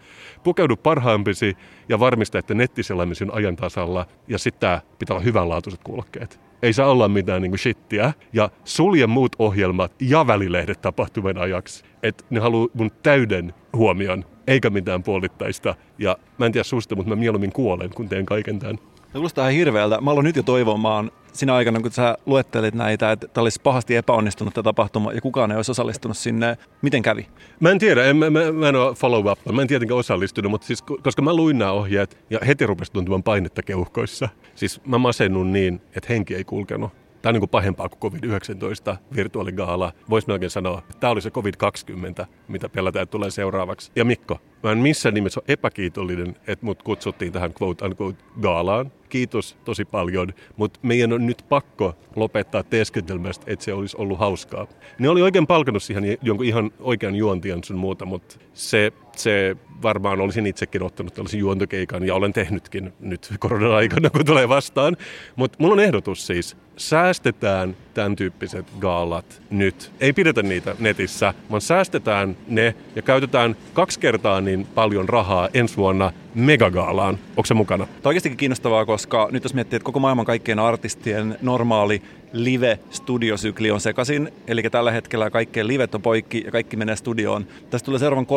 [0.43, 1.58] Pukeudu parhaampisi
[1.89, 4.06] ja varmista, että nettiselaimisi on ajan tasalla.
[4.28, 6.39] Ja sitten pitää olla hyvänlaatuiset kuulokkeet.
[6.62, 8.13] Ei saa olla mitään niin shittiä.
[8.34, 11.84] Ja sulje muut ohjelmat ja välilehdet tapahtuman ajaksi.
[12.04, 15.76] Että ne haluaa mun täyden huomion eikä mitään puolittaista.
[15.97, 18.80] Ja mä en tiedä susta, mutta mä mieluummin kuolen, kun teen kaiken tämän.
[19.13, 20.02] Kuulostaa ihan hirveältä.
[20.02, 23.96] Mä aloin nyt jo toivomaan sinä aikana, kun sä luettelit näitä, että tämä olisi pahasti
[23.96, 26.58] epäonnistunut tämä tapahtuma ja kukaan ei olisi osallistunut sinne.
[26.82, 27.28] Miten kävi?
[27.60, 30.52] Mä en tiedä, en, mä, mä, mä en ole follow up, mä en tietenkään osallistunut,
[30.52, 34.30] mutta siis koska mä luin nämä ohjeet ja heti rupesi tuntumaan painetta keuhkoissa.
[34.56, 36.91] Siis mä masennun niin, että henki ei kulkenut.
[37.22, 39.94] Tämä on niin kuin pahempaa kuin COVID-19 virtuaaligaala.
[40.10, 43.91] Voisi melkein sanoa, että tämä oli se COVID-20, mitä pelätään, tulee seuraavaksi.
[43.96, 48.91] Ja Mikko, mä en missään nimessä ole epäkiitollinen, että mut kutsuttiin tähän quote unquote gaalaan.
[49.12, 54.67] Kiitos tosi paljon, mutta meidän on nyt pakko lopettaa teeskentelmästä, että se olisi ollut hauskaa.
[55.00, 60.21] Ne oli oikein palkannut siihen jonkun ihan oikean juontian sun muuta, mutta se, se varmaan
[60.21, 64.97] olisin itsekin ottanut tällaisen juontokeikan ja olen tehnytkin nyt koronan aikana, kun tulee vastaan.
[65.36, 66.58] Mutta mulla on ehdotus siis.
[66.82, 69.91] Säästetään tämän tyyppiset gaalat nyt.
[70.00, 75.78] Ei pidetä niitä netissä, vaan säästetään ne ja käytetään kaksi kertaa niin paljon rahaa ensi
[75.78, 77.20] vuonna megagaalaan.
[77.30, 77.86] Onko se mukana?
[77.86, 82.02] Tämä on oikeastikin kiinnostavaa, koska nyt jos miettii, että koko maailman kaikkien artistien normaali
[82.34, 87.46] live-studiosykli on sekaisin, eli tällä hetkellä kaikkien livet on poikki ja kaikki menee studioon.
[87.70, 88.28] Tästä tulee seuraavan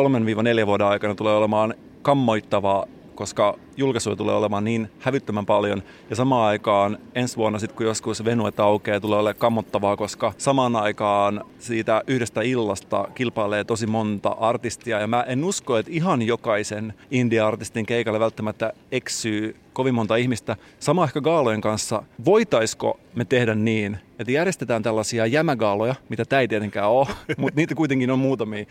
[0.63, 5.83] 3-4 vuoden aikana tulee olemaan kammoittavaa koska julkaisuja tulee olemaan niin hävyttömän paljon.
[6.09, 10.75] Ja samaan aikaan ensi vuonna, sit kun joskus venuet aukeaa, tulee olemaan kammottavaa, koska samaan
[10.75, 14.99] aikaan siitä yhdestä illasta kilpailee tosi monta artistia.
[14.99, 20.55] Ja mä en usko, että ihan jokaisen indie-artistin keikalle välttämättä eksyy kovin monta ihmistä.
[20.79, 22.03] Sama ehkä gaalojen kanssa.
[22.25, 27.75] Voitaisko me tehdä niin, että järjestetään tällaisia jämägaaloja, mitä tämä ei tietenkään ole, mutta niitä
[27.75, 28.65] kuitenkin on muutamia.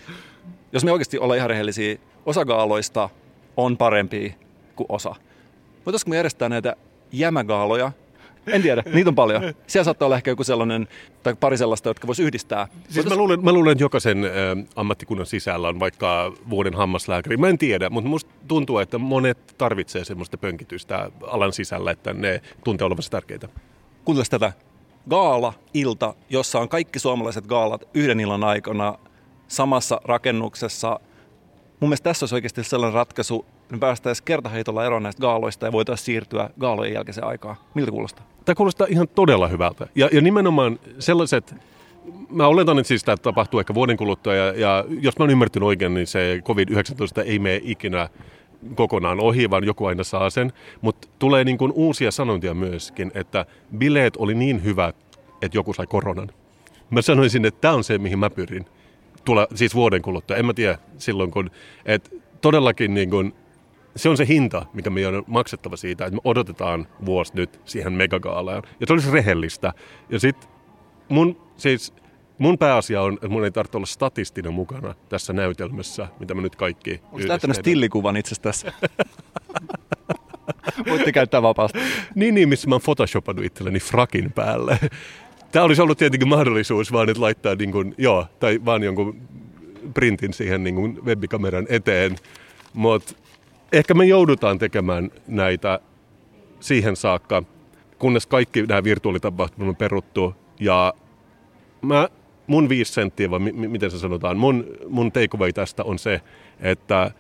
[0.73, 3.09] Jos me oikeasti ollaan ihan rehellisiä, osa gaaloista
[3.57, 4.35] on parempi
[4.77, 5.15] kuin osa.
[5.87, 6.77] Voitaisiinko me järjestää näitä
[7.13, 7.93] jämägaaloja?
[8.47, 9.43] En tiedä, niitä on paljon.
[9.67, 10.89] Siellä saattaa olla ehkä joku sellainen,
[11.23, 12.69] tai pari sellaista, jotka voisi yhdistää.
[12.89, 14.29] Siis mä luulen, mä luulen, että jokaisen ä,
[14.77, 17.37] ammattikunnan sisällä on vaikka vuoden hammaslääkäri.
[17.37, 22.41] Mä en tiedä, mutta musta tuntuu, että monet tarvitsee semmoista pönkitystä alan sisällä, että ne
[22.65, 23.49] tuntee olevansa tärkeitä.
[24.05, 24.53] Kuunteles tätä.
[25.11, 28.99] Gaala-ilta, jossa on kaikki suomalaiset gaalat yhden illan aikana
[29.49, 31.01] samassa rakennuksessa–
[31.81, 36.07] Mun mielestä tässä olisi oikeasti sellainen ratkaisu, me päästäisiin kertaheitolla eroon näistä gaaloista ja voitaisiin
[36.07, 37.57] siirtyä gaalojen jälkeiseen aikaan.
[37.75, 38.27] Miltä kuulostaa?
[38.45, 39.87] Tämä kuulostaa ihan todella hyvältä.
[39.95, 41.55] Ja, ja nimenomaan sellaiset,
[42.31, 45.67] mä oletan, että siis tämä tapahtuu ehkä vuoden kuluttua, ja, ja jos mä oon ymmärtänyt
[45.67, 48.09] oikein, niin se COVID-19 ei mene ikinä
[48.75, 50.53] kokonaan ohi, vaan joku aina saa sen.
[50.81, 53.47] Mutta tulee niin kuin uusia sanontia myöskin, että
[53.79, 54.97] bileet oli niin hyvät,
[55.43, 56.29] että joku sai koronan.
[56.91, 58.67] Mä sanoisin, että tämä on se, mihin mä pyrin
[59.25, 60.37] tule, siis vuoden kuluttua.
[60.37, 61.51] En mä tiedä silloin, kun...
[61.87, 63.35] Et todellakin niin kun,
[63.97, 67.93] se on se hinta, mikä meidän on maksettava siitä, että me odotetaan vuosi nyt siihen
[67.93, 68.63] megagaalaan.
[68.81, 69.73] Ja se olisi rehellistä.
[70.09, 70.51] Ja sitten
[71.09, 71.95] mun, siis,
[72.39, 76.57] mun pääasia on, että mun ei tarvitse olla statistinen mukana tässä näytelmässä, mitä me nyt
[76.57, 78.73] kaikki Onko täyttänyt stillikuvan itse tässä?
[80.91, 81.79] Voitte käyttää vapaasti.
[82.15, 84.79] niin, niin, missä mä oon photoshopannut itselleni frakin päälle.
[85.55, 89.17] Tämä olisi ollut tietenkin mahdollisuus vaan nyt laittaa niin kuin, joo, tai vaan jonkun
[89.95, 92.17] printin siihen niin kuin webikameran eteen.
[92.73, 93.15] Mutta
[93.73, 95.81] ehkä me joudutaan tekemään näitä
[96.61, 97.43] siihen saakka,
[97.99, 100.35] kunnes kaikki nämä virtuaalitapahtumat on peruttu.
[100.61, 100.95] Ja
[101.83, 102.09] mä,
[102.47, 106.21] mun viisi senttiä, vai m- miten se sanotaan, mun, mun takeaway tästä on se,
[106.61, 107.11] että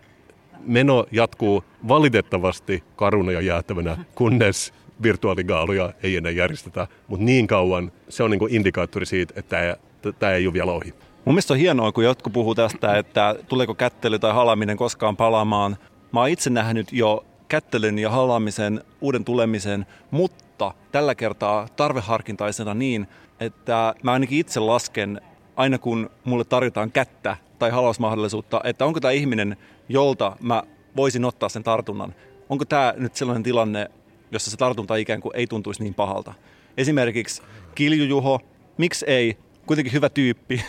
[0.66, 8.22] meno jatkuu valitettavasti karuna ja jäätävänä, kunnes virtuaaligaaluja ei enää järjestetä, mutta niin kauan se
[8.22, 9.76] on niin indikaattori siitä, että
[10.18, 10.94] tämä ei ole vielä ohi.
[11.24, 15.76] Mun mielestä on hienoa, kun jotkut puhuu tästä, että tuleeko kättely tai halaminen koskaan palaamaan.
[16.12, 23.07] Mä oon itse nähnyt jo kättelyn ja halaamisen uuden tulemisen, mutta tällä kertaa tarveharkintaisena niin,
[23.40, 25.20] että mä ainakin itse lasken
[25.57, 29.57] aina kun mulle tarjotaan kättä tai halausmahdollisuutta, että onko tämä ihminen,
[29.88, 30.62] jolta mä
[30.96, 32.14] voisin ottaa sen tartunnan.
[32.48, 33.90] Onko tämä nyt sellainen tilanne,
[34.35, 36.35] jossa se tartunta ikään kuin ei tuntuisi niin pahalta.
[36.77, 37.42] Esimerkiksi
[37.75, 38.40] Kiljujuho,
[38.79, 40.64] miksi ei, kuitenkin hyvä tyyppi.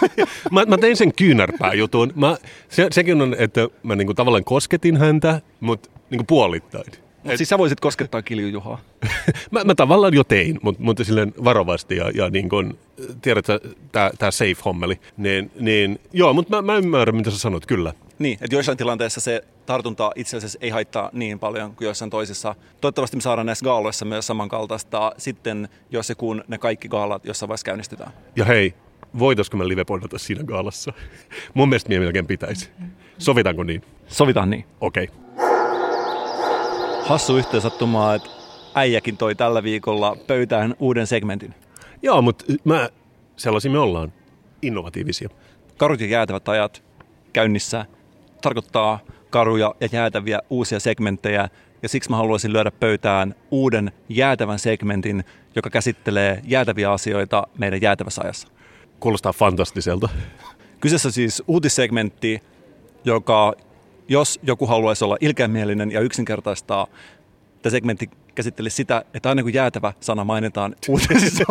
[0.52, 2.12] mä, mä tein sen kyynärpää jutun.
[2.14, 2.36] Mä,
[2.68, 6.84] se, sekin on, että mä niinku tavallaan kosketin häntä, mutta niinku puolittain.
[7.24, 7.36] Et...
[7.36, 8.78] Siis sä voisit koskettaa Kiljujuhoa?
[9.50, 12.78] mä, mä tavallaan jo tein, mutta, mutta silleen varovasti ja, ja niin kuin,
[13.22, 13.60] tiedätkö,
[13.92, 15.00] tämä safe-hommeli.
[15.16, 17.92] Niin, niin, joo, mutta mä, mä ymmärrän, mitä sä sanot, kyllä.
[18.18, 22.54] Niin, että joissain tilanteissa se tartunta itse asiassa ei haittaa niin paljon kuin joissain toisissa.
[22.80, 27.48] Toivottavasti me saadaan näissä gaaloissa myös samankaltaista sitten, jos ja kun ne kaikki gaalat jossain
[27.48, 28.12] vaiheessa käynnistetään.
[28.36, 28.74] Ja hei,
[29.18, 29.84] voitaisiko me live
[30.16, 30.92] siinä gaalassa?
[31.54, 32.70] Mun mielestä melkein pitäisi.
[33.18, 33.82] Sovitaanko niin?
[34.08, 34.64] Sovitaan niin.
[34.80, 35.04] Okei.
[35.04, 35.48] Okay.
[37.04, 38.30] Hassu yhteensattumaa, että
[38.74, 41.54] äijäkin toi tällä viikolla pöytään uuden segmentin.
[42.02, 42.88] Joo, mutta mä,
[43.36, 44.12] sellaisia me ollaan.
[44.62, 45.28] Innovatiivisia.
[45.76, 46.84] Karut ja jäätävät ajat
[47.32, 47.86] käynnissä
[48.40, 51.48] tarkoittaa karuja ja jäätäviä uusia segmenttejä
[51.82, 55.24] ja siksi mä haluaisin lyödä pöytään uuden jäätävän segmentin,
[55.56, 58.48] joka käsittelee jäätäviä asioita meidän jäätävässä ajassa.
[59.00, 60.08] Kuulostaa fantastiselta.
[60.80, 62.42] Kyseessä siis uutissegmentti,
[63.04, 63.52] joka,
[64.08, 66.86] jos joku haluaisi olla ilkeämielinen ja yksinkertaistaa,
[67.62, 71.44] tämä segmentti käsitteli sitä, että aina kun jäätävä sana mainitaan uutisissa,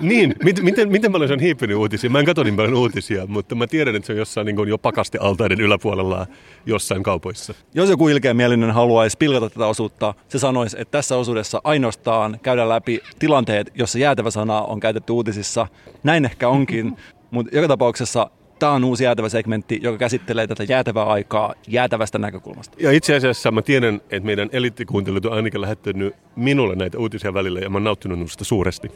[0.00, 2.10] niin, miten, miten, miten paljon se on hiipinyt uutisia?
[2.10, 4.78] Mä en katso niin paljon uutisia, mutta mä tiedän, että se on jossain niin jo
[4.78, 6.26] pakastealtaiden yläpuolella
[6.66, 7.54] jossain kaupoissa.
[7.74, 13.00] Jos joku ilkeämielinen haluaisi pilkata tätä osuutta, se sanoisi, että tässä osuudessa ainoastaan käydään läpi
[13.18, 15.66] tilanteet, jossa jäätävä sana on käytetty uutisissa.
[16.02, 16.96] Näin ehkä onkin,
[17.30, 18.30] mutta joka tapauksessa
[18.60, 22.76] tämä on uusi jäätävä segmentti, joka käsittelee tätä jäätävää aikaa jäätävästä näkökulmasta.
[22.80, 27.60] Ja itse asiassa mä tiedän, että meidän eliittikuuntelijat on ainakin lähettänyt minulle näitä uutisia välillä
[27.60, 28.90] ja mä oon nauttinut niistä suuresti.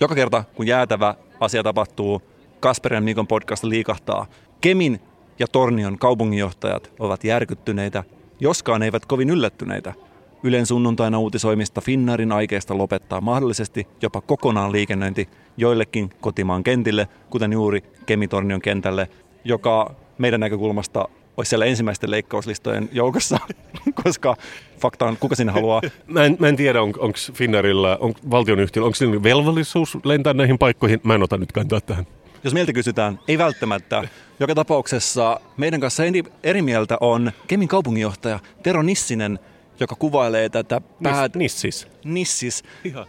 [0.00, 2.22] Joka kerta, kun jäätävä asia tapahtuu,
[2.60, 4.26] Kasper ja Mikon podcast liikahtaa.
[4.60, 5.00] Kemin
[5.38, 8.04] ja Tornion kaupunginjohtajat ovat järkyttyneitä,
[8.40, 9.94] joskaan eivät kovin yllättyneitä.
[10.42, 17.82] Ylen sunnuntaina uutisoimista Finnaarin aikeesta lopettaa mahdollisesti jopa kokonaan liikennöinti joillekin kotimaan kentille, kuten juuri
[18.06, 19.08] Kemitornion kentälle,
[19.44, 23.38] joka meidän näkökulmasta olisi siellä ensimmäisten leikkauslistojen joukossa,
[24.04, 24.36] koska
[24.80, 25.80] fakta on, kuka sinne haluaa.
[26.06, 30.58] Mä en, mä en tiedä, on, onko Finnairilla, on valtionyhtiöllä, onko sillä velvollisuus lentää näihin
[30.58, 31.00] paikkoihin.
[31.02, 32.06] Mä en ota nyt kantaa tähän.
[32.44, 34.08] Jos meiltä kysytään, ei välttämättä.
[34.40, 39.38] Joka tapauksessa meidän kanssa eri, eri mieltä on Kemin kaupunginjohtaja Tero Nissinen,
[39.80, 41.36] joka kuvailee tätä päät...
[41.36, 41.88] Nissis.
[42.04, 43.06] Nissis, Ihan.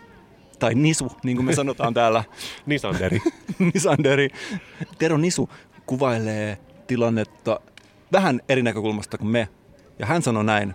[0.59, 2.23] tai Nisu, niin kuin me sanotaan täällä.
[2.65, 3.19] Nisanderi.
[3.73, 4.29] Nisanderi.
[4.97, 5.49] Tero Nisu
[5.85, 6.57] kuvailee
[6.87, 7.59] tilannetta
[8.11, 9.47] vähän eri näkökulmasta kuin me.
[9.99, 10.73] Ja hän sanoi näin,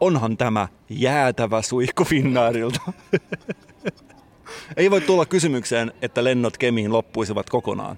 [0.00, 2.80] onhan tämä jäätävä suihku Finnairilta.
[4.76, 7.96] Ei voi tulla kysymykseen, että lennot Kemiin loppuisivat kokonaan.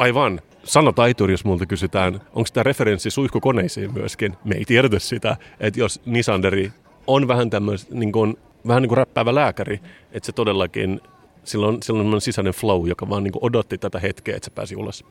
[0.00, 0.40] Aivan.
[0.64, 4.36] Sano taituri, jos multa kysytään, onko tämä referenssi suihkukoneisiin myöskin.
[4.44, 6.72] Me ei tiedetä sitä, että jos Nisanderi
[7.06, 8.36] on vähän tämmöistä, niin kuin,
[8.66, 9.80] vähän niin kuin räppäävä lääkäri,
[10.12, 11.00] että se todellakin,
[11.44, 14.50] sillä on, sillä on sisäinen flow, joka vaan niin kuin odotti tätä hetkeä, että se
[14.50, 15.04] pääsi ulos.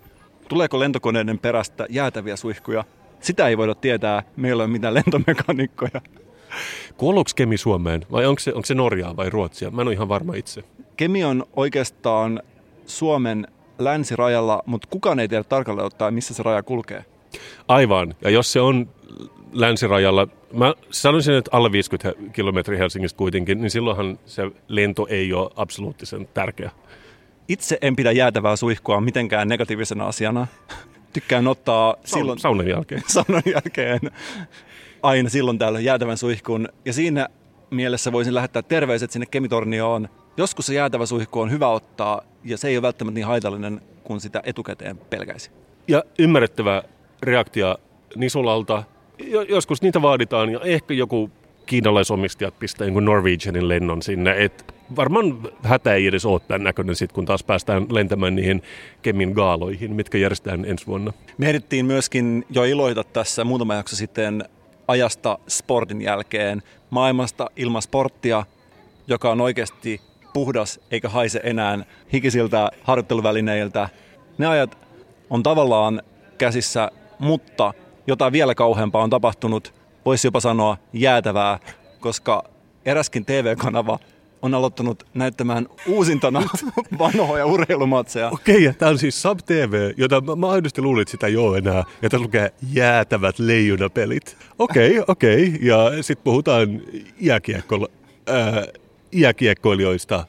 [0.47, 2.83] Tuleeko lentokoneiden perästä jäätäviä suihkuja?
[3.19, 4.23] Sitä ei voida tietää.
[4.35, 6.01] Meillä ei ole mitään lentomekanikkoja.
[6.97, 9.71] Kuuluuko Kemi Suomeen vai onko se, onko se Norjaa vai Ruotsia?
[9.71, 10.63] Mä en ole ihan varma itse.
[10.97, 12.41] Kemi on oikeastaan
[12.85, 13.47] Suomen
[13.79, 17.05] länsirajalla, mutta kukaan ei tiedä tarkalleen ottaen, missä se raja kulkee.
[17.67, 18.15] Aivan.
[18.21, 18.89] Ja jos se on
[19.51, 25.51] länsirajalla, mä sanoisin, että alle 50 kilometriä Helsingistä kuitenkin, niin silloinhan se lento ei ole
[25.55, 26.71] absoluuttisen tärkeä.
[27.47, 30.47] Itse en pidä jäätävää suihkua mitenkään negatiivisena asiana.
[31.13, 33.01] Tykkään ottaa silloin Saunan jälkeen.
[33.13, 33.99] saunan jälkeen
[35.03, 36.69] aina silloin täällä jäätävän suihkun.
[36.85, 37.29] Ja siinä
[37.71, 40.09] mielessä voisin lähettää terveiset sinne Kemitornioon.
[40.37, 44.21] Joskus se jäätävä suihku on hyvä ottaa ja se ei ole välttämättä niin haitallinen kuin
[44.21, 45.51] sitä etukäteen pelkäisi.
[45.87, 46.83] Ja ymmärrettävä
[47.23, 47.77] reaktio
[48.15, 48.83] Nisulalta.
[49.27, 51.31] Jo- Joskus niitä vaaditaan ja ehkä joku
[51.65, 54.43] kiinalaisomistajat pistää jonkun Norwegianin lennon sinne.
[54.43, 58.61] Et varmaan hätä ei edes ole tämän näköinen sit, kun taas päästään lentämään niihin
[59.01, 61.13] Kemin gaaloihin, mitkä järjestetään ensi vuonna.
[61.37, 64.45] Me ehdittiin myöskin jo iloita tässä muutama jakso sitten
[64.89, 68.45] ajasta sportin jälkeen maailmasta ilman sporttia,
[69.07, 70.01] joka on oikeasti
[70.33, 71.79] puhdas eikä haise enää
[72.13, 73.89] hikisiltä harjoitteluvälineiltä.
[74.37, 74.77] Ne ajat
[75.29, 76.01] on tavallaan
[76.37, 77.73] käsissä, mutta
[78.07, 79.73] jotain vielä kauheampaa on tapahtunut,
[80.05, 81.59] voisi jopa sanoa jäätävää,
[81.99, 82.43] koska
[82.85, 83.99] eräskin TV-kanava
[84.41, 86.41] on aloittanut näyttämään uusintana
[86.99, 88.29] vanhoja urheilumatseja.
[88.29, 91.37] Okei, ja tämä on siis Sub TV, jota mä, mä aidosti luulin, että sitä ei
[91.37, 91.83] ole enää.
[92.01, 94.37] Ja tässä lukee jäätävät leijonapelit.
[94.59, 95.59] Okei, okei.
[95.61, 96.81] Ja sitten puhutaan
[97.19, 97.87] jääkiekko,
[98.27, 98.65] ää,
[99.11, 100.25] jääkiekkoilijoista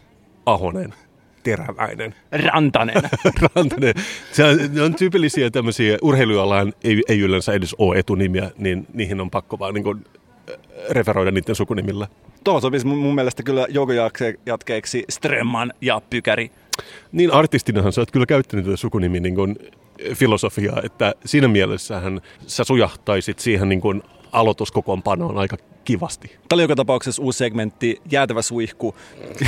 [0.47, 0.95] Ahonen,
[1.43, 3.03] Teräväinen, Rantanen.
[3.55, 3.95] Rantanen.
[4.33, 9.21] Se on, ne on tyypillisiä tämmöisiä urheilualaan ei, ei yleensä edes ole etunimiä, niin niihin
[9.21, 10.05] on pakko vaan niin kuin,
[10.91, 12.09] referoida niiden sukunimillä.
[12.45, 16.51] Tuohon sopisi mun, mielestä kyllä joukojatkeeksi Strömman ja Pykäri.
[17.13, 19.57] Niin artistinahan sä oot kyllä käyttänyt tätä sukunimi niin kuin
[20.15, 26.29] filosofiaa, että siinä mielessähän sä sujahtaisit siihen niin kuin aloituskokoonpanoon aika kivasti.
[26.29, 28.95] Tämä oli joka tapauksessa uusi segmentti, jäätävä suihku,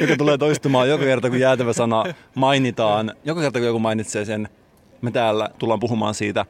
[0.00, 2.04] joka tulee toistumaan joka kerta, kun jäätävä sana
[2.34, 3.12] mainitaan.
[3.24, 4.48] Joka kerta, kun joku mainitsee sen,
[5.00, 6.46] me täällä tullaan puhumaan siitä.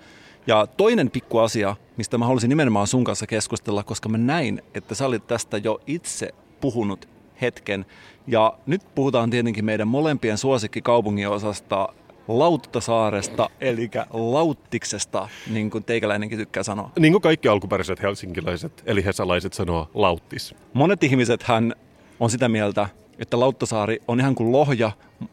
[0.47, 4.95] Ja toinen pikku asia, mistä mä halusin nimenomaan sun kanssa keskustella, koska mä näin, että
[4.95, 7.09] sä olit tästä jo itse puhunut
[7.41, 7.87] hetken.
[8.27, 11.89] Ja nyt puhutaan tietenkin meidän molempien suosikkikaupungin osasta
[12.29, 16.91] Lauttasaaresta, eli Lauttiksesta, niin kuin teikäläinenkin tykkää sanoa.
[16.99, 20.55] Niin kuin kaikki alkuperäiset helsinkiläiset, eli hesalaiset sanoo lauttis.
[20.73, 21.75] Monet ihmiset hän
[22.21, 22.89] on sitä mieltä,
[23.19, 24.93] että Lauttasaari on ihan kuin lohja,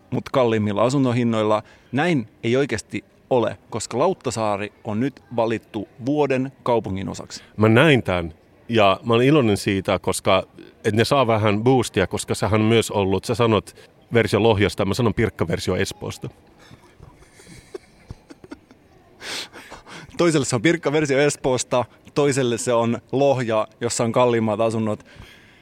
[0.09, 1.63] mutta kalliimmilla asuntohinnoilla.
[1.91, 7.43] Näin ei oikeasti ole, koska Lauttasaari on nyt valittu vuoden kaupungin osaksi.
[7.57, 8.33] Mä näin tämän
[8.69, 10.43] ja mä olen iloinen siitä, koska
[10.83, 13.75] et ne saa vähän boostia, koska sähän on myös ollut, sä sanot
[14.13, 16.29] versio Lohjasta, mä sanon Pirkka-versio Espoosta.
[20.17, 25.05] Toiselle se on Pirkka-versio Espoosta, toiselle se on Lohja, jossa on kalliimmat asunnot.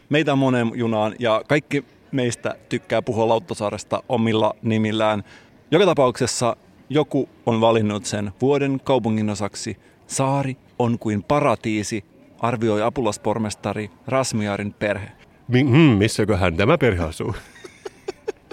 [0.09, 5.23] Meitä on monen junaan ja kaikki meistä tykkää puhua Lauttasaaresta omilla nimillään.
[5.71, 6.55] Joka tapauksessa
[6.89, 9.77] joku on valinnut sen vuoden kaupungin osaksi.
[10.07, 12.03] Saari on kuin paratiisi,
[12.39, 15.07] arvioi apulaspormestari Rasmiarin perhe.
[15.51, 17.35] Hmm, missäköhän tämä perhe asuu?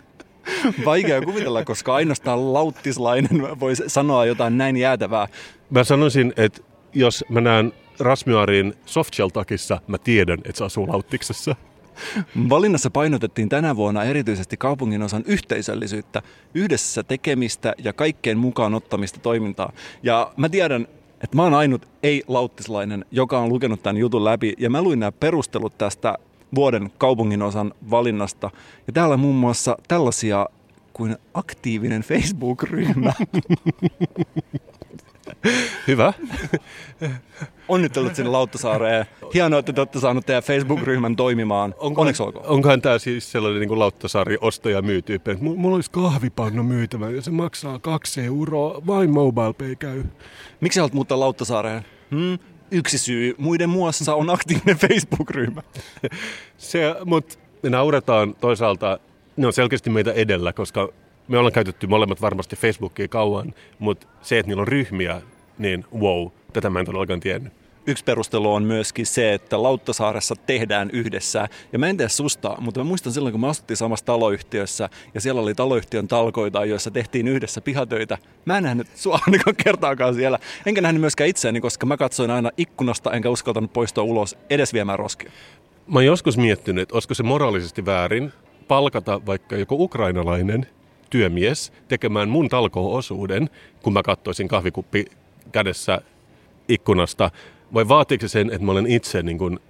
[0.84, 5.28] Vaikea kuvitella, koska ainoastaan lauttislainen voi sanoa jotain näin jäätävää.
[5.70, 6.62] Mä sanoisin, että
[6.94, 11.56] jos mä näen Rasmyarin softshell-takissa, mä tiedän, että se asuu Lauttiksessa.
[12.48, 16.22] Valinnassa painotettiin tänä vuonna erityisesti kaupungin osan yhteisöllisyyttä,
[16.54, 19.72] yhdessä tekemistä ja kaikkeen mukaan ottamista toimintaa.
[20.02, 20.86] Ja mä tiedän,
[21.20, 25.12] että mä oon ainut ei-lauttislainen, joka on lukenut tämän jutun läpi, ja mä luin nämä
[25.12, 26.14] perustelut tästä
[26.54, 28.50] vuoden kaupungin osan valinnasta.
[28.86, 30.46] Ja täällä muun muassa tällaisia
[30.92, 33.12] kuin aktiivinen Facebook-ryhmä.
[35.88, 36.12] Hyvä.
[37.68, 39.06] Onnittelut sinne Lauttasaareen.
[39.34, 41.74] Hienoa, että te olette saaneet teidän Facebook-ryhmän toimimaan.
[41.78, 42.46] Onneksi olkoon.
[42.46, 47.10] Onkohan tämä siis sellainen niin kuin Lauttasaari osto- ja myytyyppi, että mulla olisi kahvipanno myytävä
[47.10, 50.04] ja se maksaa kaksi euroa, vain mobile pay käy.
[50.60, 51.84] Miksi haluat muuttaa Lauttasaareen?
[52.10, 52.38] Hmm?
[52.70, 55.62] Yksi syy muiden muassa on aktiivinen Facebook-ryhmä.
[56.56, 58.98] Se, mutta me nauretaan toisaalta,
[59.36, 60.88] ne on selkeästi meitä edellä, koska
[61.28, 65.22] me ollaan käytetty molemmat varmasti Facebookia kauan, mutta se, että niillä on ryhmiä,
[65.58, 67.52] niin wow, tätä mä en todellakaan tiennyt.
[67.86, 71.48] Yksi perustelu on myöskin se, että Lauttasaaressa tehdään yhdessä.
[71.72, 75.20] Ja mä en tiedä susta, mutta mä muistan silloin, kun me asuttiin samassa taloyhtiössä ja
[75.20, 78.18] siellä oli taloyhtiön talkoita, joissa tehtiin yhdessä pihatöitä.
[78.44, 80.38] Mä en nähnyt sua ainakaan kertaakaan siellä.
[80.66, 84.98] Enkä nähnyt myöskään itseäni, koska mä katsoin aina ikkunasta enkä uskaltanut poistua ulos edes viemään
[84.98, 85.32] roskia.
[85.86, 88.32] Mä oon joskus miettinyt, että olisiko se moraalisesti väärin
[88.68, 90.66] palkata vaikka joku ukrainalainen
[91.12, 93.50] työmies tekemään mun talkoo-osuuden,
[93.82, 95.04] kun mä katsoisin kahvikuppi
[95.52, 96.00] kädessä
[96.68, 97.30] ikkunasta,
[97.74, 99.60] vai vaatiiko se sen, että mä olen itse niin kuin,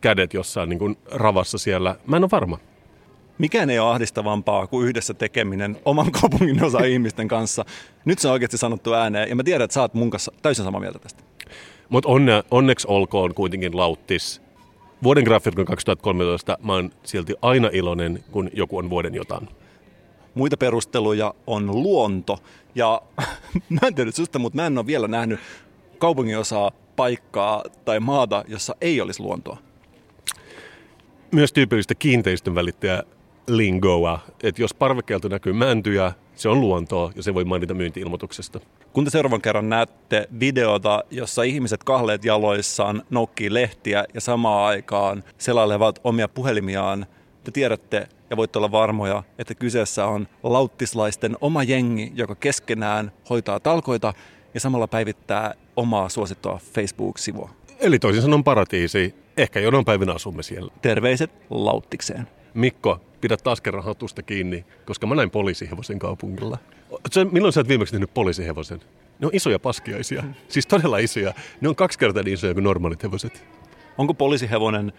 [0.00, 1.96] kädet jossain niin kuin, ravassa siellä?
[2.06, 2.58] Mä en ole varma.
[3.38, 7.64] Mikään ei ole ahdistavampaa kuin yhdessä tekeminen oman kaupungin osa ihmisten kanssa.
[8.04, 10.64] Nyt se on oikeasti sanottu ääneen ja mä tiedän, että sä oot mun kanssa täysin
[10.64, 11.22] samaa mieltä tästä.
[11.88, 14.42] Mutta onne, onneksi olkoon kuitenkin Lauttis.
[15.02, 19.48] Vuoden graffitikon 2013 mä oon silti aina iloinen, kun joku on vuoden jotain.
[20.34, 22.38] Muita perusteluja on luonto.
[22.74, 23.02] Ja
[23.80, 25.40] mä en tiedä susta, mutta mä en ole vielä nähnyt
[25.98, 29.56] kaupunginosaa, paikkaa tai maata, jossa ei olisi luontoa.
[31.30, 33.02] Myös tyypillistä kiinteistön välittäjä
[33.48, 38.60] lingoa, että jos parvekkeelta näkyy mäntyjä, se on luontoa ja se voi mainita myyntiilmoituksesta.
[38.92, 45.24] Kun te seuraavan kerran näette videota, jossa ihmiset kahleet jaloissaan noukkii lehtiä ja samaan aikaan
[45.38, 47.06] selailevat omia puhelimiaan,
[47.44, 53.60] te tiedätte ja voitte olla varmoja, että kyseessä on lauttislaisten oma jengi, joka keskenään hoitaa
[53.60, 54.14] talkoita
[54.54, 57.50] ja samalla päivittää omaa suosittua Facebook-sivua.
[57.80, 59.14] Eli toisin sanoen paratiisi.
[59.36, 60.72] Ehkä jonain päivänä asumme siellä.
[60.82, 62.28] Terveiset Lauttikseen.
[62.54, 66.58] Mikko, pidä taas kerran hatusta kiinni, koska mä näin poliisihevosen kaupungilla.
[67.12, 68.80] Sä, milloin sä oot viimeksi nähnyt poliisihevosen?
[69.18, 70.24] Ne on isoja paskiaisia.
[70.48, 71.34] Siis todella isoja.
[71.60, 73.44] Ne on kaksi kertaa niin isoja kuin normaalit hevoset.
[73.98, 74.92] Onko poliisihevonen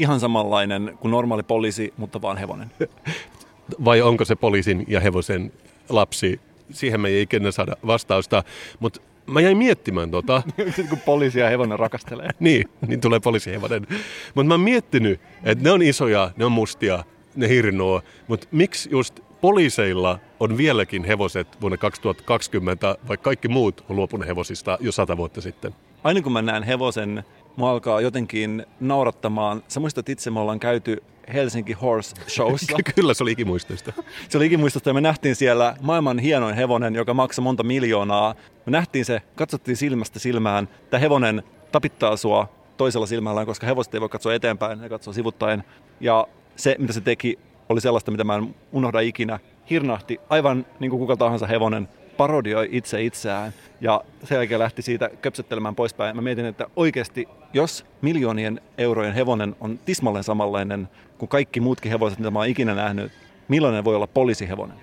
[0.00, 2.70] ihan samanlainen kuin normaali poliisi, mutta vaan hevonen?
[3.84, 5.52] Vai onko se poliisin ja hevosen
[5.88, 6.40] lapsi?
[6.70, 8.44] Siihen me ei ikinä saada vastausta.
[8.80, 10.42] Mutta mä jäin miettimään tota.
[10.88, 12.28] kun poliisi ja hevonen rakastelee.
[12.40, 13.86] niin, niin tulee poliisihevonen.
[14.34, 17.04] Mutta mä oon miettinyt, että ne on isoja, ne on mustia,
[17.36, 18.02] ne hirnoo.
[18.28, 24.78] Mutta miksi just poliiseilla on vieläkin hevoset vuonna 2020, vaikka kaikki muut on luopunut hevosista
[24.80, 25.74] jo sata vuotta sitten?
[26.04, 27.24] Aina kun mä näen hevosen,
[27.60, 29.62] mua alkaa jotenkin naurattamaan.
[29.68, 31.02] Sä muistat itse, me ollaan käyty
[31.32, 32.76] Helsinki Horse Showssa.
[32.94, 33.92] Kyllä se oli ikimuistoista.
[34.28, 38.34] Se oli ikimuistosta ja me nähtiin siellä maailman hienoin hevonen, joka maksoi monta miljoonaa.
[38.66, 40.68] Me nähtiin se, katsottiin silmästä silmään.
[40.90, 41.42] Tämä hevonen
[41.72, 45.64] tapittaa sua toisella silmällään, koska hevoset ei voi katsoa eteenpäin, ne katsoo sivuttaen.
[46.00, 47.38] Ja se, mitä se teki,
[47.68, 49.38] oli sellaista, mitä mä en unohda ikinä.
[49.70, 51.88] Hirnahti aivan niin kuin kuka tahansa hevonen,
[52.20, 56.16] parodioi itse itseään ja sen jälkeen lähti siitä köpsettelemään poispäin.
[56.16, 62.18] Mä mietin, että oikeasti, jos miljoonien eurojen hevonen on tismalleen samanlainen kuin kaikki muutkin hevoset,
[62.18, 63.12] mitä mä oon ikinä nähnyt,
[63.48, 64.76] millainen voi olla poliisihevonen?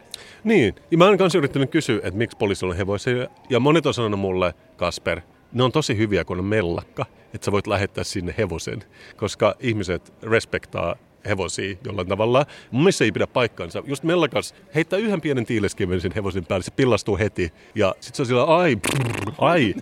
[0.44, 3.28] Niin, ja mä oon kanssa yrittänyt kysyä, että miksi poliisilla on hevosia.
[3.50, 5.22] Ja monet on sanonut mulle, Kasper,
[5.54, 8.84] ne on tosi hyviä, kun on mellakka, että sä voit lähettää sinne hevosen,
[9.18, 10.96] koska ihmiset respektaa
[11.28, 12.46] hevosia jollain tavalla.
[12.72, 13.84] Mun mielestä se ei pidä paikkaansa.
[13.86, 17.54] Just mellakas heittää yhden pienen tiileskiven sen hevosen päälle, se pillastuu heti.
[17.76, 19.76] Ja sit se on sillä ai, prr, ai.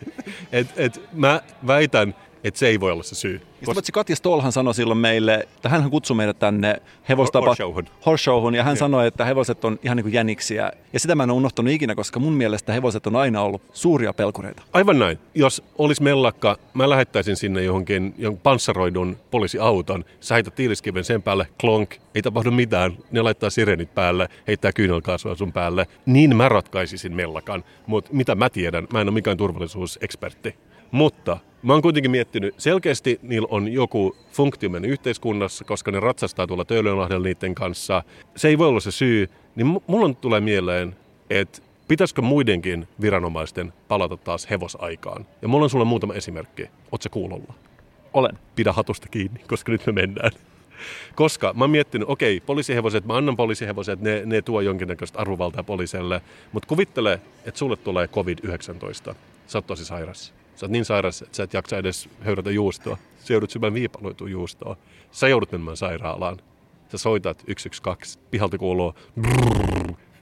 [0.52, 2.16] Et, et mä väitän,
[2.46, 3.42] että se ei voi olla se syy.
[3.62, 7.46] Ja sitten Katja Stolhan sanoi silloin meille, että hän kutsui meidät tänne hevostapa...
[7.46, 7.86] Horse showhun.
[8.06, 10.72] Horse showhun, ja hän sanoi, että hevoset on ihan niin kuin jäniksiä.
[10.94, 14.14] Ja sitä mä en ole unohtanut ikinä, koska mun mielestä hevoset on aina ollut suuria
[14.14, 14.64] pelkureita.
[14.74, 15.20] Aivan näin.
[15.36, 20.06] Jos olisi mellakka, mä lähettäisin sinne johonkin, johonkin panssaroidun poliisiauton.
[20.20, 22.98] Sä heität tiiliskiven sen päälle, klonk, ei tapahdu mitään.
[23.12, 25.88] Ne laittaa sirenit päälle, heittää kyynelkaasua sun päälle.
[26.06, 27.64] Niin mä ratkaisisin mellakan.
[27.88, 30.56] Mutta mitä mä tiedän, mä en ole mikään turvallisuusekspertti.
[30.96, 36.48] Mutta mä oon kuitenkin miettinyt, selkeästi niillä on joku funktio meidän yhteiskunnassa, koska ne ratsastaa
[36.48, 38.04] tuolla Töölönlahdella niiden kanssa.
[38.36, 40.96] Se ei voi olla se syy, niin mu- mulla on tulee mieleen,
[41.30, 45.26] että pitäisikö muidenkin viranomaisten palata taas hevosaikaan.
[45.42, 46.70] Ja mulla on sulle muutama esimerkki.
[46.92, 47.54] Oot se kuulolla?
[48.14, 48.40] Olen.
[48.56, 50.32] Pidä hatusta kiinni, koska nyt me mennään.
[51.16, 56.22] Koska mä oon miettinyt, okei, poliisihevoset, mä annan poliisihevoset, ne, ne tuo jonkinnäköistä arvovaltaa poliiselle,
[56.52, 59.16] mutta kuvittele, että sulle tulee COVID-19.
[59.48, 60.34] Sä oot tosi sairas.
[60.56, 62.98] Sä oot niin sairas, että sä et jaksa edes höyrätä juustoa.
[63.20, 64.78] Sä joudut syömään viipaloitua juustoa.
[65.12, 66.38] Sä joudut menemään sairaalaan.
[66.92, 68.24] Sä soitat 112.
[68.32, 68.94] Pihalta kuuluu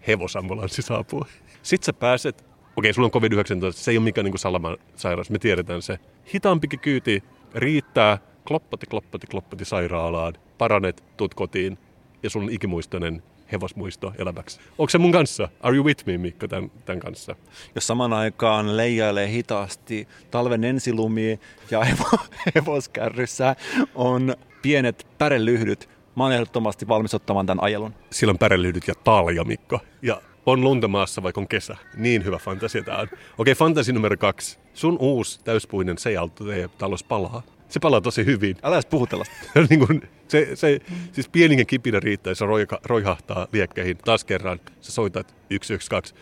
[0.08, 1.26] hevosambulanssi saapuu.
[1.64, 5.40] Sitten sä pääset, okei, sulla on COVID-19, se ei ole mikään niin salaman sairaus, me
[5.40, 6.00] tiedetään se.
[6.34, 7.24] Hitaampikin kyyti
[7.56, 8.18] riittää,
[8.48, 11.78] kloppati, kloppati, kloppati sairaalaan, paranet, tuut kotiin
[12.24, 13.24] ja sulla on ikimuistoinen
[13.54, 14.60] hevosmuisto elämäksi.
[14.78, 15.50] Onko se mun kanssa?
[15.62, 17.36] Are you with me, Mikko, tämän, tämän kanssa?
[17.76, 21.40] Jos saman aikaan leijailee hitaasti talven ensilumi
[21.72, 22.26] ja hevo-
[22.56, 23.56] hevoskärryssä
[23.96, 27.94] on pienet pärelyhdyt, mä oon ehdottomasti valmis ottamaan tämän ajelun.
[28.12, 29.80] Sillä on pärelyhdyt ja talja, Mikko.
[30.02, 31.78] Ja on lunta maassa, vaikka on kesä.
[31.96, 33.08] Niin hyvä fantasia tää on.
[33.38, 34.58] Okei, fantasi numero kaksi.
[34.74, 37.42] Sun uusi täyspuinen sejalto teidän talous palaa.
[37.70, 38.58] Se palaa tosi hyvin.
[38.64, 39.36] Älä edes puhu tällaista.
[39.70, 40.80] niin kuin se, se,
[41.12, 43.98] siis pienikin kipinä riittää, ja se roika, roihahtaa liekkeihin.
[43.98, 46.20] Taas kerran sä soitat 112.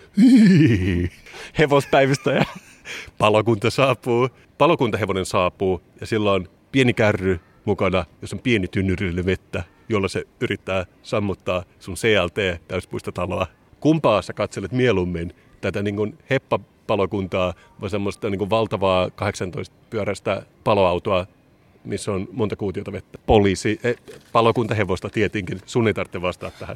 [1.59, 2.45] Hevospäivystäjä.
[3.17, 4.29] Palokunta saapuu.
[4.57, 10.23] Palokuntahevonen saapuu ja sillä on pieni kärry mukana, jos on pieni tynnyrillinen vettä, jolla se
[10.41, 13.47] yrittää sammuttaa sun CLT täyspuistotaloa.
[13.79, 15.33] Kumpaa sä katselet mieluummin?
[15.61, 21.27] Tätä niin kuin heppapalokuntaa vai semmoista niin kuin valtavaa 18-pyöräistä paloautoa,
[21.83, 23.19] missä on monta kuutiota vettä?
[23.25, 23.95] Poliisi, eh,
[24.31, 25.61] palokuntahevosta tietenkin.
[25.65, 26.75] Sun ei tarvitse vastata tähän.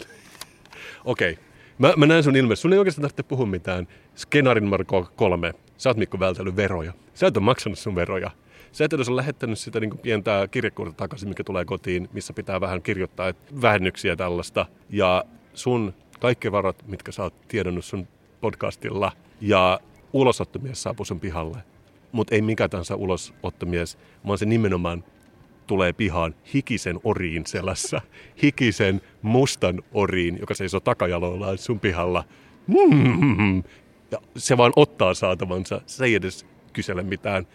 [1.06, 1.32] Okei.
[1.32, 1.44] Okay.
[1.78, 2.62] Mä, mä näen sun ilmeisesti.
[2.62, 3.88] Sun ei oikeastaan tarvitse puhua mitään.
[4.16, 5.54] Skenaarin Marko 3.
[5.78, 6.94] Sä oot Mikko vältellyt veroja.
[7.14, 8.32] Sä et ole maksanut sun veroja.
[8.72, 12.62] Sä et edes ole lähettänyt sitä niin pientä kirjekuorta takaisin, mikä tulee kotiin, missä pitää
[12.62, 14.66] vähän kirjoittaa et vähennyksiä tällaista.
[14.90, 18.08] Ja sun kaikki varat, mitkä sä oot tiedonnut sun
[18.42, 19.80] podcastilla, ja
[20.14, 21.58] ulosottomies saapuu sun pihalle.
[22.16, 23.98] Mutta ei mikä tahansa ulosottomies,
[24.28, 25.04] vaan se nimenomaan
[25.68, 28.02] tulee pihaan hikisen oriin selässä.
[28.44, 32.24] Hikisen mustan oriin, joka seisoo takajaloillaan sun pihalla.
[32.68, 33.64] Mm.
[34.12, 35.82] Ja se vaan ottaa saatavansa.
[35.86, 37.48] Se ei edes kysele mitään.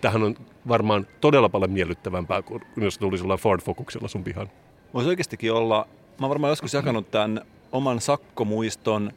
[0.00, 0.36] Tähän on
[0.68, 4.50] varmaan todella paljon miellyttävämpää kuin jos tulisi olla Ford Focuksella sun pihan.
[4.94, 5.88] Voisi oikeastikin olla,
[6.20, 7.40] mä varmaan joskus jakanut tämän
[7.72, 9.12] oman sakkomuiston,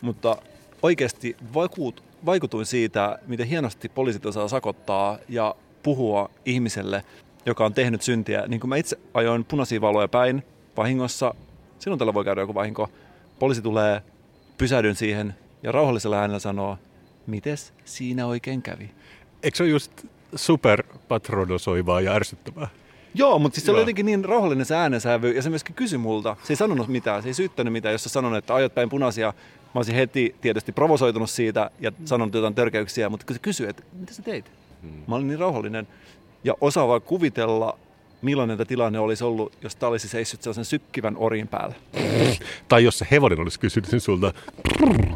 [0.00, 0.36] mutta
[0.82, 7.04] oikeasti vaikuut, vaikutuin siitä, miten hienosti poliisit osaa sakottaa ja puhua ihmiselle,
[7.46, 8.46] joka on tehnyt syntiä.
[8.46, 10.42] Niin kuin mä itse ajoin punaisia valoja päin
[10.76, 11.34] vahingossa,
[11.78, 12.90] silloin tällä voi käydä joku vahinko.
[13.38, 14.02] Poliisi tulee,
[14.58, 16.78] pysähdyn siihen ja rauhallisella äänellä sanoo,
[17.26, 18.90] mites siinä oikein kävi?
[19.42, 19.92] Eikö se ole just
[20.34, 22.68] superpatronosoivaa ja ärsyttävää?
[23.14, 23.82] Joo, mutta siis se oli Joo.
[23.82, 26.36] jotenkin niin rauhallinen se äänensävy ja se myöskin kysyi multa.
[26.44, 29.32] Se ei sanonut mitään, se ei syyttänyt mitään, jos sä sanon, että ajat päin punaisia.
[29.74, 33.82] Mä olisin heti tietysti provosoitunut siitä ja sanonut jotain törkeyksiä, mutta kun se kysyi, että
[33.92, 34.50] mitä sä teit?
[35.06, 35.88] Mä olin niin rauhallinen
[36.44, 37.78] ja osaava kuvitella,
[38.22, 41.74] millainen tämä tilanne olisi ollut, jos tämä olisi seissyt sellaisen sykkivän orin päällä.
[42.68, 44.32] Tai jos se hevonen olisi kysynyt sen sulta,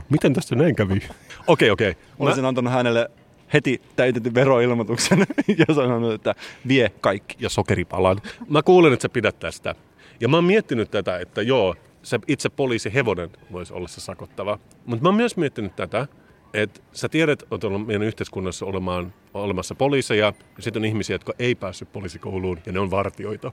[0.09, 1.01] miten tässä näin kävi?
[1.47, 1.93] Okei, okei.
[1.93, 3.11] Mä- Olisin antanut hänelle
[3.53, 5.19] heti täytetyn veroilmoituksen
[5.69, 6.35] ja sanonut, että
[6.69, 7.37] vie kaikki.
[7.41, 8.21] ja sokeripalan.
[8.49, 9.75] Mä kuulen, että sä pidät tästä.
[10.21, 14.59] Ja mä oon miettinyt tätä, että joo, se itse poliisi hevonen voisi olla se sakottava.
[14.87, 16.07] Mutta mä oon myös miettinyt tätä,
[16.55, 21.33] että sä tiedät, että on meidän yhteiskunnassa olemaan, olemassa poliiseja, ja sitten on ihmisiä, jotka
[21.39, 23.53] ei päässyt poliisikouluun, ja ne on vartioita.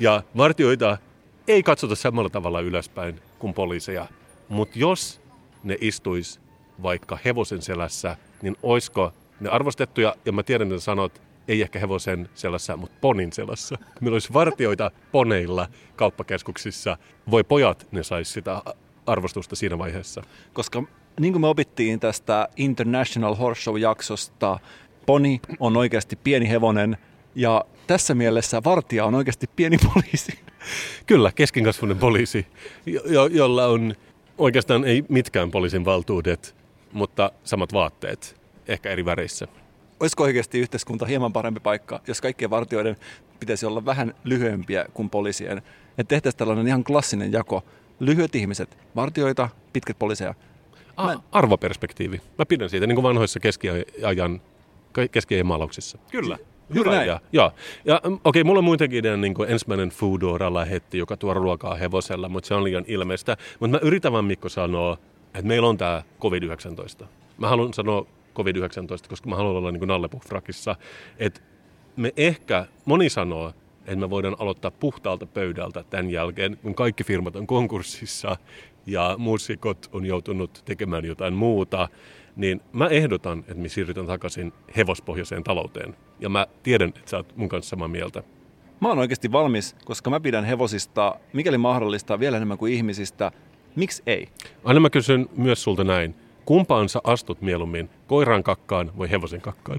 [0.00, 0.98] Ja vartioita
[1.48, 4.06] ei katsota samalla tavalla ylöspäin kuin poliiseja.
[4.48, 5.20] Mutta jos
[5.62, 6.40] ne istuis
[6.82, 12.28] vaikka hevosen selässä, niin oisko ne arvostettuja, ja mä tiedän, että sanot, ei ehkä hevosen
[12.34, 13.76] selässä, mutta ponin selässä.
[14.00, 16.96] Meillä olisi vartioita poneilla kauppakeskuksissa.
[17.30, 18.62] Voi pojat, ne sais sitä
[19.06, 20.22] arvostusta siinä vaiheessa.
[20.52, 20.82] Koska
[21.20, 24.58] niin kuin me opittiin tästä International Horse Show-jaksosta,
[25.06, 26.96] poni on oikeasti pieni hevonen
[27.34, 30.38] ja tässä mielessä vartija on oikeasti pieni poliisi.
[31.06, 32.46] Kyllä, keskinkasvuinen poliisi,
[32.86, 33.94] jo, jolla on
[34.38, 36.56] oikeastaan ei mitkään poliisin valtuudet,
[36.92, 38.39] mutta samat vaatteet,
[38.72, 39.46] ehkä eri väreissä.
[40.00, 42.96] Olisiko oikeasti yhteiskunta hieman parempi paikka, jos kaikkien vartijoiden
[43.40, 45.58] pitäisi olla vähän lyhyempiä kuin poliisien?
[45.98, 47.64] Että tehtäisiin tällainen ihan klassinen jako.
[48.00, 50.34] Lyhyet ihmiset, vartioita, pitkät poliiseja.
[50.96, 52.20] A- arvoperspektiivi.
[52.38, 54.40] Mä pidän siitä niin kuin vanhoissa keskiajan,
[55.10, 55.98] keskiajan maalauksissa.
[56.10, 56.38] Kyllä.
[56.74, 57.10] Hyvä näin.
[57.32, 57.52] Joo.
[57.84, 62.28] Ja mm, okei, mulla on muitakin idea, niin kuin ensimmäinen Foodora-lähetti, joka tuo ruokaa hevosella,
[62.28, 63.36] mutta se on liian ilmeistä.
[63.60, 67.04] Mutta mä yritän vaan Mikko sanoa, että meillä on tämä COVID-19.
[67.38, 68.06] Mä haluan sanoa
[68.44, 70.76] COVID-19, koska mä haluan olla niin kuin Nallepuh-frakissa.
[71.18, 71.40] Että
[71.96, 77.36] me ehkä, moni sanoo, että me voidaan aloittaa puhtaalta pöydältä tämän jälkeen, kun kaikki firmat
[77.36, 78.36] on konkurssissa
[78.86, 81.88] ja muusikot on joutunut tekemään jotain muuta,
[82.36, 85.96] niin mä ehdotan, että me siirrytään takaisin hevospohjaiseen talouteen.
[86.20, 88.22] Ja mä tiedän, että sä oot mun kanssa samaa mieltä.
[88.80, 93.32] Mä oon oikeasti valmis, koska mä pidän hevosista, mikäli mahdollista, vielä enemmän kuin ihmisistä.
[93.76, 94.28] Miksi ei?
[94.64, 96.14] Aina mä kysyn myös sulta näin.
[96.44, 99.78] Kumpaan sä astut mieluummin, koiran kakkaan vai hevosen kakkaan?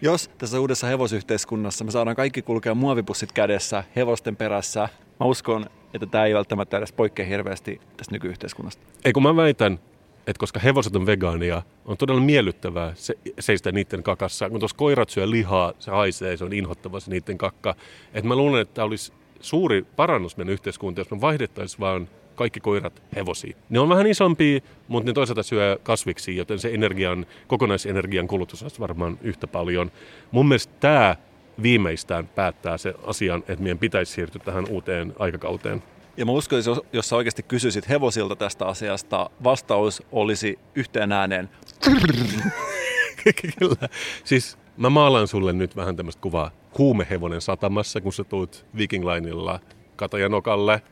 [0.00, 4.88] Jos tässä uudessa hevosyhteiskunnassa me saadaan kaikki kulkea muovipussit kädessä hevosten perässä,
[5.20, 8.82] mä uskon, että tämä ei välttämättä edes poikkea hirveästi tästä nykyyhteiskunnasta.
[9.04, 9.78] Ei kun mä väitän,
[10.26, 14.50] että koska hevoset on vegaania, on todella miellyttävää se, seistä niiden kakassa.
[14.50, 17.74] Kun tuossa koirat syö lihaa, se haisee, se on inhottava se niiden kakka.
[18.14, 22.60] Että mä luulen, että tämä olisi suuri parannus meidän yhteiskuntaan, jos me vaihdettaisiin vaan kaikki
[22.60, 23.56] koirat hevosiin.
[23.68, 28.80] Ne on vähän isompia, mutta ne toisaalta syö kasviksi, joten se energian, kokonaisenergian kulutus olisi
[28.80, 29.90] varmaan yhtä paljon.
[30.30, 31.16] Mun mielestä tämä
[31.62, 35.82] viimeistään päättää se asian, että meidän pitäisi siirtyä tähän uuteen aikakauteen.
[36.16, 41.50] Ja mä uskoisin, jos- jos sä oikeasti kysyisit hevosilta tästä asiasta, vastaus olisi yhteen ääneen.
[43.58, 43.88] Kyllä.
[44.24, 46.50] Siis mä maalaan sulle nyt vähän tämmöistä kuvaa.
[46.78, 49.60] Huumehevonen satamassa, kun sä tuut Viking Lineilla
[49.96, 50.82] Katajanokalle.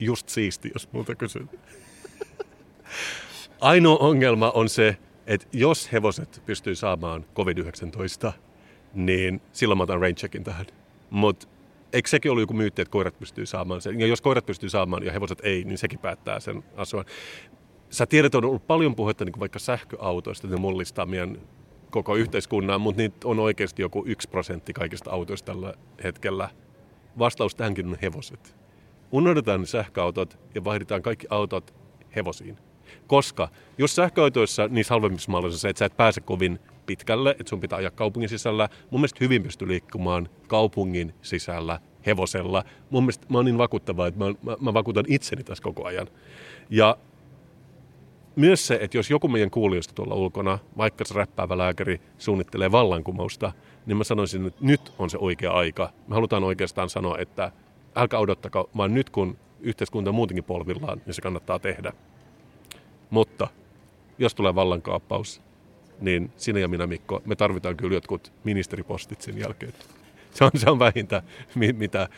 [0.00, 1.46] Just siisti, jos multa kysyt.
[3.60, 8.32] Ainoa ongelma on se, että jos hevoset pystyy saamaan COVID-19,
[8.94, 10.66] niin silloin mä otan raincheckin tähän.
[11.10, 11.48] Mutta
[11.92, 14.00] eikö sekin ollut joku myytti, että koirat pystyy saamaan sen?
[14.00, 17.04] Ja jos koirat pystyy saamaan ja hevoset ei, niin sekin päättää sen asuan.
[17.90, 21.38] Sä tiedät, on ollut paljon puhetta niin kuin vaikka sähköautoista, että ne mullistaa meidän
[21.90, 25.74] koko yhteiskunnan, mutta niitä on oikeasti joku yksi prosentti kaikista autoista tällä
[26.04, 26.48] hetkellä.
[27.18, 28.63] Vastaus tähänkin on hevoset.
[29.14, 31.74] Unohdetaan sähköautot ja vaihdetaan kaikki autot
[32.16, 32.56] hevosiin.
[33.06, 33.48] Koska
[33.78, 37.90] jos sähköautoissa niissä halvemmissa se, että sä et pääse kovin pitkälle, että sun pitää ajaa
[37.90, 42.64] kaupungin sisällä, mun mielestä hyvin pystyy liikkumaan kaupungin sisällä hevosella.
[42.90, 46.06] Mun mielestä mä oon niin vakuuttava, että mä, mä, mä vakuutan itseni tässä koko ajan.
[46.70, 46.96] Ja
[48.36, 53.52] myös se, että jos joku meidän kuulijoista tuolla ulkona, vaikka se räppäävä lääkäri suunnittelee vallankumousta,
[53.86, 55.92] niin mä sanoisin, että nyt on se oikea aika.
[56.08, 57.52] Me halutaan oikeastaan sanoa, että
[57.96, 61.92] älkää odottako, vaan nyt kun yhteiskunta on muutenkin polvillaan, niin se kannattaa tehdä.
[63.10, 63.48] Mutta
[64.18, 65.40] jos tulee vallankaappaus,
[66.00, 69.72] niin sinä ja minä Mikko, me tarvitaan kyllä jotkut ministeripostit sen jälkeen.
[70.30, 71.22] Se on, se on vähintä,
[71.54, 72.08] mi- mitä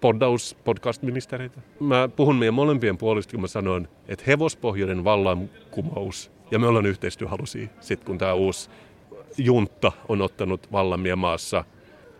[0.00, 1.60] poddaus podcast-ministereitä.
[1.80, 7.68] Mä puhun meidän molempien puolesta, kun mä sanon, että hevospohjainen vallankumous, ja me ollaan yhteistyöhalusia,
[7.80, 8.70] sit kun tämä uusi
[9.38, 11.64] juntta on ottanut vallan maassa.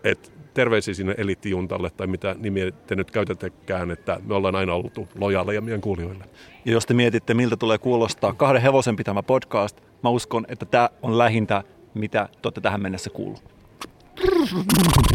[0.04, 5.08] Et terveisiä sinne eliittijuntalle, tai mitä nimiä te nyt käytätekään, että me ollaan aina oltu
[5.18, 6.24] lojaaleja meidän kuulijoille.
[6.64, 10.88] Ja jos te mietitte, miltä tulee kuulostaa kahden hevosen pitämä podcast, mä uskon, että tämä
[11.02, 11.62] on lähintä,
[11.94, 13.42] mitä te olette tähän mennessä kuullut.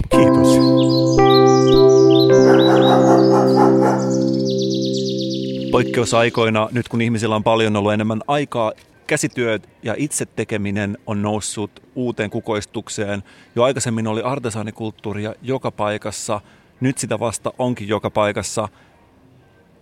[0.10, 0.58] Kiitos.
[5.72, 8.72] Poikkeusaikoina, nyt kun ihmisillä on paljon ollut enemmän aikaa,
[9.08, 13.24] käsityöt ja itse tekeminen on noussut uuteen kukoistukseen.
[13.56, 16.42] Jo aikaisemmin oli artesaanikulttuuria joka paikassa,
[16.80, 18.70] nyt sitä vasta onkin joka paikassa.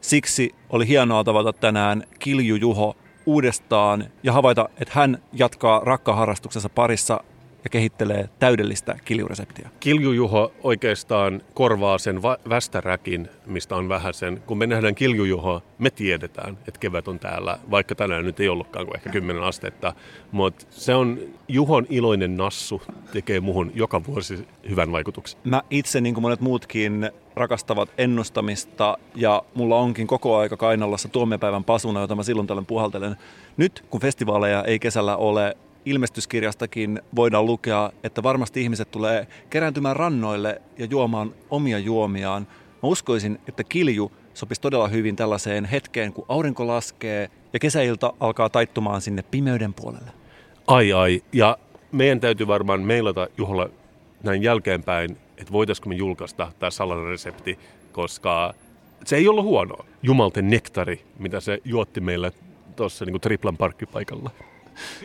[0.01, 2.95] Siksi oli hienoa tavata tänään Kilju Juho
[3.25, 7.23] uudestaan ja havaita, että hän jatkaa rakkaharrastuksensa parissa
[7.63, 9.69] ja kehittelee täydellistä kiljureseptiä.
[9.79, 14.41] Kiljujuho oikeastaan korvaa sen va- västäräkin, mistä on vähän sen.
[14.45, 18.85] Kun me nähdään Kiljujuho, me tiedetään, että kevät on täällä, vaikka tänään nyt ei ollutkaan
[18.85, 19.93] kuin ehkä 10 astetta.
[20.31, 22.81] Mutta se on Juhon iloinen nassu,
[23.13, 25.39] tekee muhun joka vuosi hyvän vaikutuksen.
[25.43, 31.63] Mä itse, niin kuin monet muutkin, rakastavat ennustamista ja mulla onkin koko aika kainalossa tuomiopäivän
[31.63, 33.15] pasuna, jota mä silloin tällöin puhaltelen.
[33.57, 40.61] Nyt, kun festivaaleja ei kesällä ole, ilmestyskirjastakin voidaan lukea, että varmasti ihmiset tulee kerääntymään rannoille
[40.77, 42.47] ja juomaan omia juomiaan.
[42.83, 48.49] Mä uskoisin, että kilju sopisi todella hyvin tällaiseen hetkeen, kun aurinko laskee ja kesäilta alkaa
[48.49, 50.11] taittumaan sinne pimeyden puolelle.
[50.67, 51.57] Ai ai, ja
[51.91, 53.69] meidän täytyy varmaan mailata Juholle
[54.23, 57.59] näin jälkeenpäin, että voitaisiinko me julkaista tämä salainen resepti
[57.93, 58.53] koska
[59.05, 59.75] se ei ollut huono.
[60.03, 62.31] Jumalten nektari, mitä se juotti meille
[62.75, 64.29] tuossa niin triplan parkkipaikalla.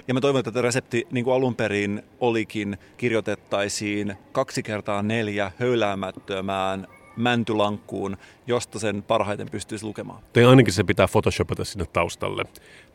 [0.09, 5.53] Ja mä toivon, että tämä resepti, niin kuin alun perin olikin, kirjoitettaisiin kaksi kertaa neljä
[5.59, 8.17] höyläämättömään mäntylankkuun,
[8.47, 10.23] josta sen parhaiten pystyisi lukemaan.
[10.33, 12.45] Tai ainakin se pitää photoshopata sinne taustalle.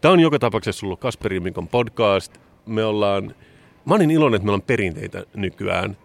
[0.01, 2.38] Tämä on joka tapauksessa ollut Kasperi Mikon podcast.
[2.65, 3.36] Me ollaan,
[3.86, 5.97] mä olin iloinen, että meillä on perinteitä nykyään.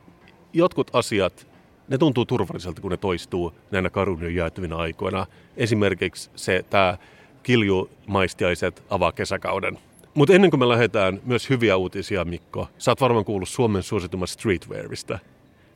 [0.53, 1.47] Jotkut asiat,
[1.89, 5.27] ne tuntuu turvalliselta, kun ne toistuu näinä karun jäätyvinä aikoina.
[5.57, 6.99] Esimerkiksi se, tämä
[7.43, 9.79] kiljumaistiaiset avaa kesäkauden.
[10.15, 12.69] Mutta ennen kuin me lähdetään, myös hyviä uutisia, Mikko.
[12.79, 15.19] Sä oot varmaan kuullut Suomen suositummasta streetwearista.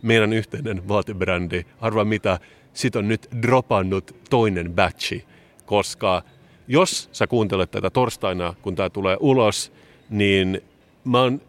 [0.03, 1.64] Meidän yhteinen vaatebrändi.
[1.80, 2.39] Arvaa mitä,
[2.72, 5.24] sit on nyt dropannut toinen batchi.
[5.66, 6.22] Koska
[6.68, 9.72] jos sä kuuntelet tätä torstaina, kun tämä tulee ulos,
[10.11, 10.61] niin
[11.05, 11.41] mä oon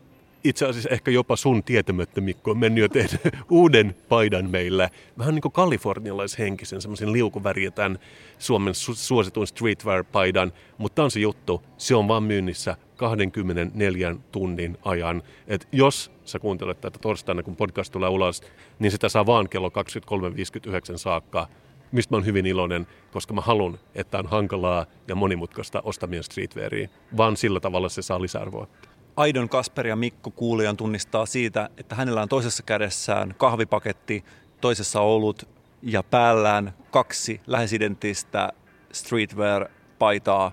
[0.44, 3.18] itse asiassa ehkä jopa sun tietämättä, Mikko, mennyt jo tehdä
[3.50, 4.90] uuden paidan meille.
[5.18, 8.00] Vähän niin kuin kalifornialaishenkisen, semmoisen liukuväriä tämän
[8.40, 10.52] Suomen su- suositun streetwear-paidan.
[10.78, 15.24] Mutta on se juttu, se on vaan myynnissä 24 tunnin ajan.
[15.48, 18.42] Et jos sä kuuntelet tätä torstaina, kun podcast tulee ulos,
[18.80, 21.48] niin sitä saa vaan kello 23.59 saakka
[21.94, 26.90] mistä mä oon hyvin iloinen, koska mä haluan, että on hankalaa ja monimutkaista ostamien streetwearia.
[27.18, 28.68] Vaan sillä tavalla se saa lisäarvoa
[29.16, 34.24] aidon Kasper ja Mikko kuulijan tunnistaa siitä, että hänellä on toisessa kädessään kahvipaketti,
[34.62, 35.50] toisessa olut
[35.82, 38.50] ja päällään kaksi lähes identtistä
[38.94, 40.52] streetwear-paitaa.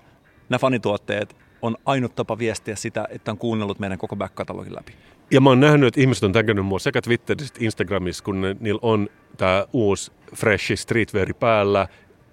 [0.49, 4.93] Nämä fanituotteet on ainut tapa viestiä sitä, että on kuunnellut meidän koko back-katalogin läpi.
[5.31, 8.55] Ja mä oon nähnyt, että ihmiset on tägännyt mua sekä Twitterissä että Instagramissa, kun ne,
[8.59, 11.87] niillä on tämä uusi freshi streetwear päällä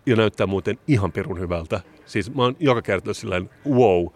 [0.06, 1.80] ja näyttää muuten ihan perun hyvältä.
[2.06, 4.06] Siis mä oon joka kerta silleen, wow,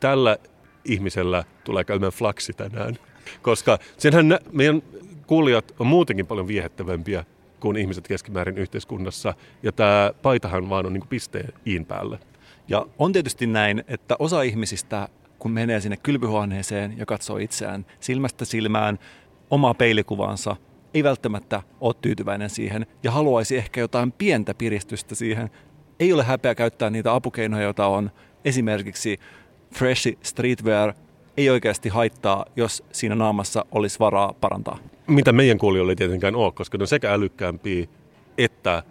[0.00, 0.36] tällä
[0.84, 2.98] ihmisellä tulee käymään flaksi tänään.
[3.42, 4.82] Koska senhän meidän
[5.26, 7.24] kuulijat on muutenkin paljon viehättävämpiä
[7.60, 9.34] kuin ihmiset keskimäärin yhteiskunnassa.
[9.62, 12.18] Ja tämä paitahan vaan on niin pisteen iin päälle.
[12.68, 15.08] Ja on tietysti näin, että osa ihmisistä,
[15.38, 18.98] kun menee sinne kylpyhuoneeseen ja katsoo itseään silmästä silmään,
[19.50, 20.56] omaa peilikuvansa,
[20.94, 25.50] ei välttämättä ole tyytyväinen siihen ja haluaisi ehkä jotain pientä piristystä siihen.
[26.00, 28.10] Ei ole häpeä käyttää niitä apukeinoja, joita on
[28.44, 29.18] esimerkiksi
[29.74, 30.94] freshi streetwear
[31.36, 34.78] ei oikeasti haittaa, jos siinä naamassa olisi varaa parantaa.
[35.06, 37.86] Mitä meidän kuulijoille ei tietenkään ole, koska ne on sekä älykkäämpiä
[38.38, 38.82] että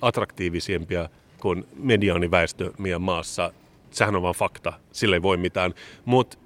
[0.00, 1.08] attraktiivisempia
[1.40, 3.52] kuin mediaaniväestö meidän maassa.
[3.90, 5.74] Sehän on vain fakta, sille ei voi mitään.
[6.04, 6.38] Mutta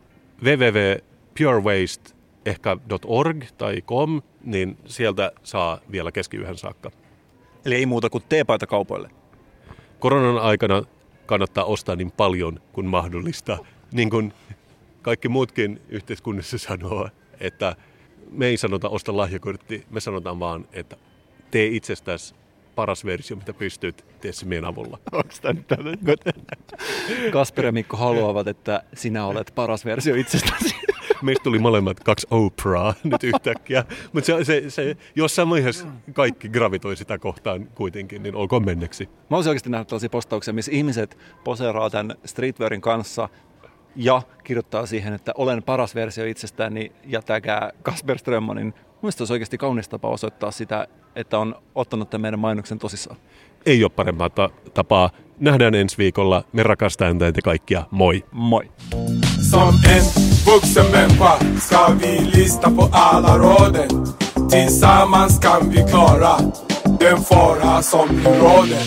[0.43, 2.11] www.purewaste
[2.47, 2.77] ehkä
[3.07, 6.91] .org tai .com, niin sieltä saa vielä keskiyhden saakka.
[7.65, 9.11] Eli ei muuta kuin teepaita kaupoille.
[9.99, 10.83] Koronan aikana
[11.27, 13.59] kannattaa ostaa niin paljon kuin mahdollista
[13.93, 14.33] niin kuin
[15.03, 17.09] kaikki muutkin yhteiskunnassa sanoo,
[17.41, 17.77] että
[18.31, 20.97] me ei sanota osta lahjakortti, me sanotaan vaan, että
[21.51, 22.35] tee itsestäsi
[22.75, 24.99] paras versio, mitä pystyt, tee se meidän avulla.
[25.13, 25.35] Onko
[25.69, 26.21] tämä nyt
[27.33, 30.75] Kasper ja Mikko haluavat, että sinä olet paras versio itsestäsi.
[31.23, 33.85] Meistä tuli molemmat kaksi Oprah nyt yhtäkkiä.
[34.13, 39.09] Mutta se, se, se, jossain vaiheessa kaikki gravitoi sitä kohtaan kuitenkin, niin olkoon menneksi.
[39.31, 43.29] Mä olisin oikeasti nähnyt tällaisia postauksia, missä ihmiset poseeraa tämän streetwearin kanssa
[43.97, 48.75] ja kirjoittaa siihen, että olen paras versio itsestäni ja tägää Kasper Strömmanin.
[49.03, 50.87] Mielestäni olisi oikeasti kaunis tapa osoittaa sitä,
[51.17, 53.17] että on ottanut tämän meidän mainoksen tosissaan.
[53.67, 55.11] Ei ole parempaa ta- tapaa.
[55.41, 56.45] Nähdään ensi viikolla.
[56.53, 57.85] Me rakastamme teitä kaikkia.
[57.91, 58.25] Moi!
[58.33, 58.71] Moi!
[59.51, 60.03] Som en
[60.47, 63.89] vuxen människa ska vi lista på alla råden
[64.51, 66.37] Tillsammans kan vi klara
[67.01, 68.79] den fara som nu råder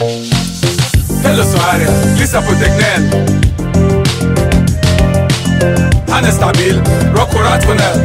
[1.25, 3.50] Eller så är det, lyssna på Tegnell
[6.09, 6.81] Han är stabil,
[7.15, 7.99] rock och rationell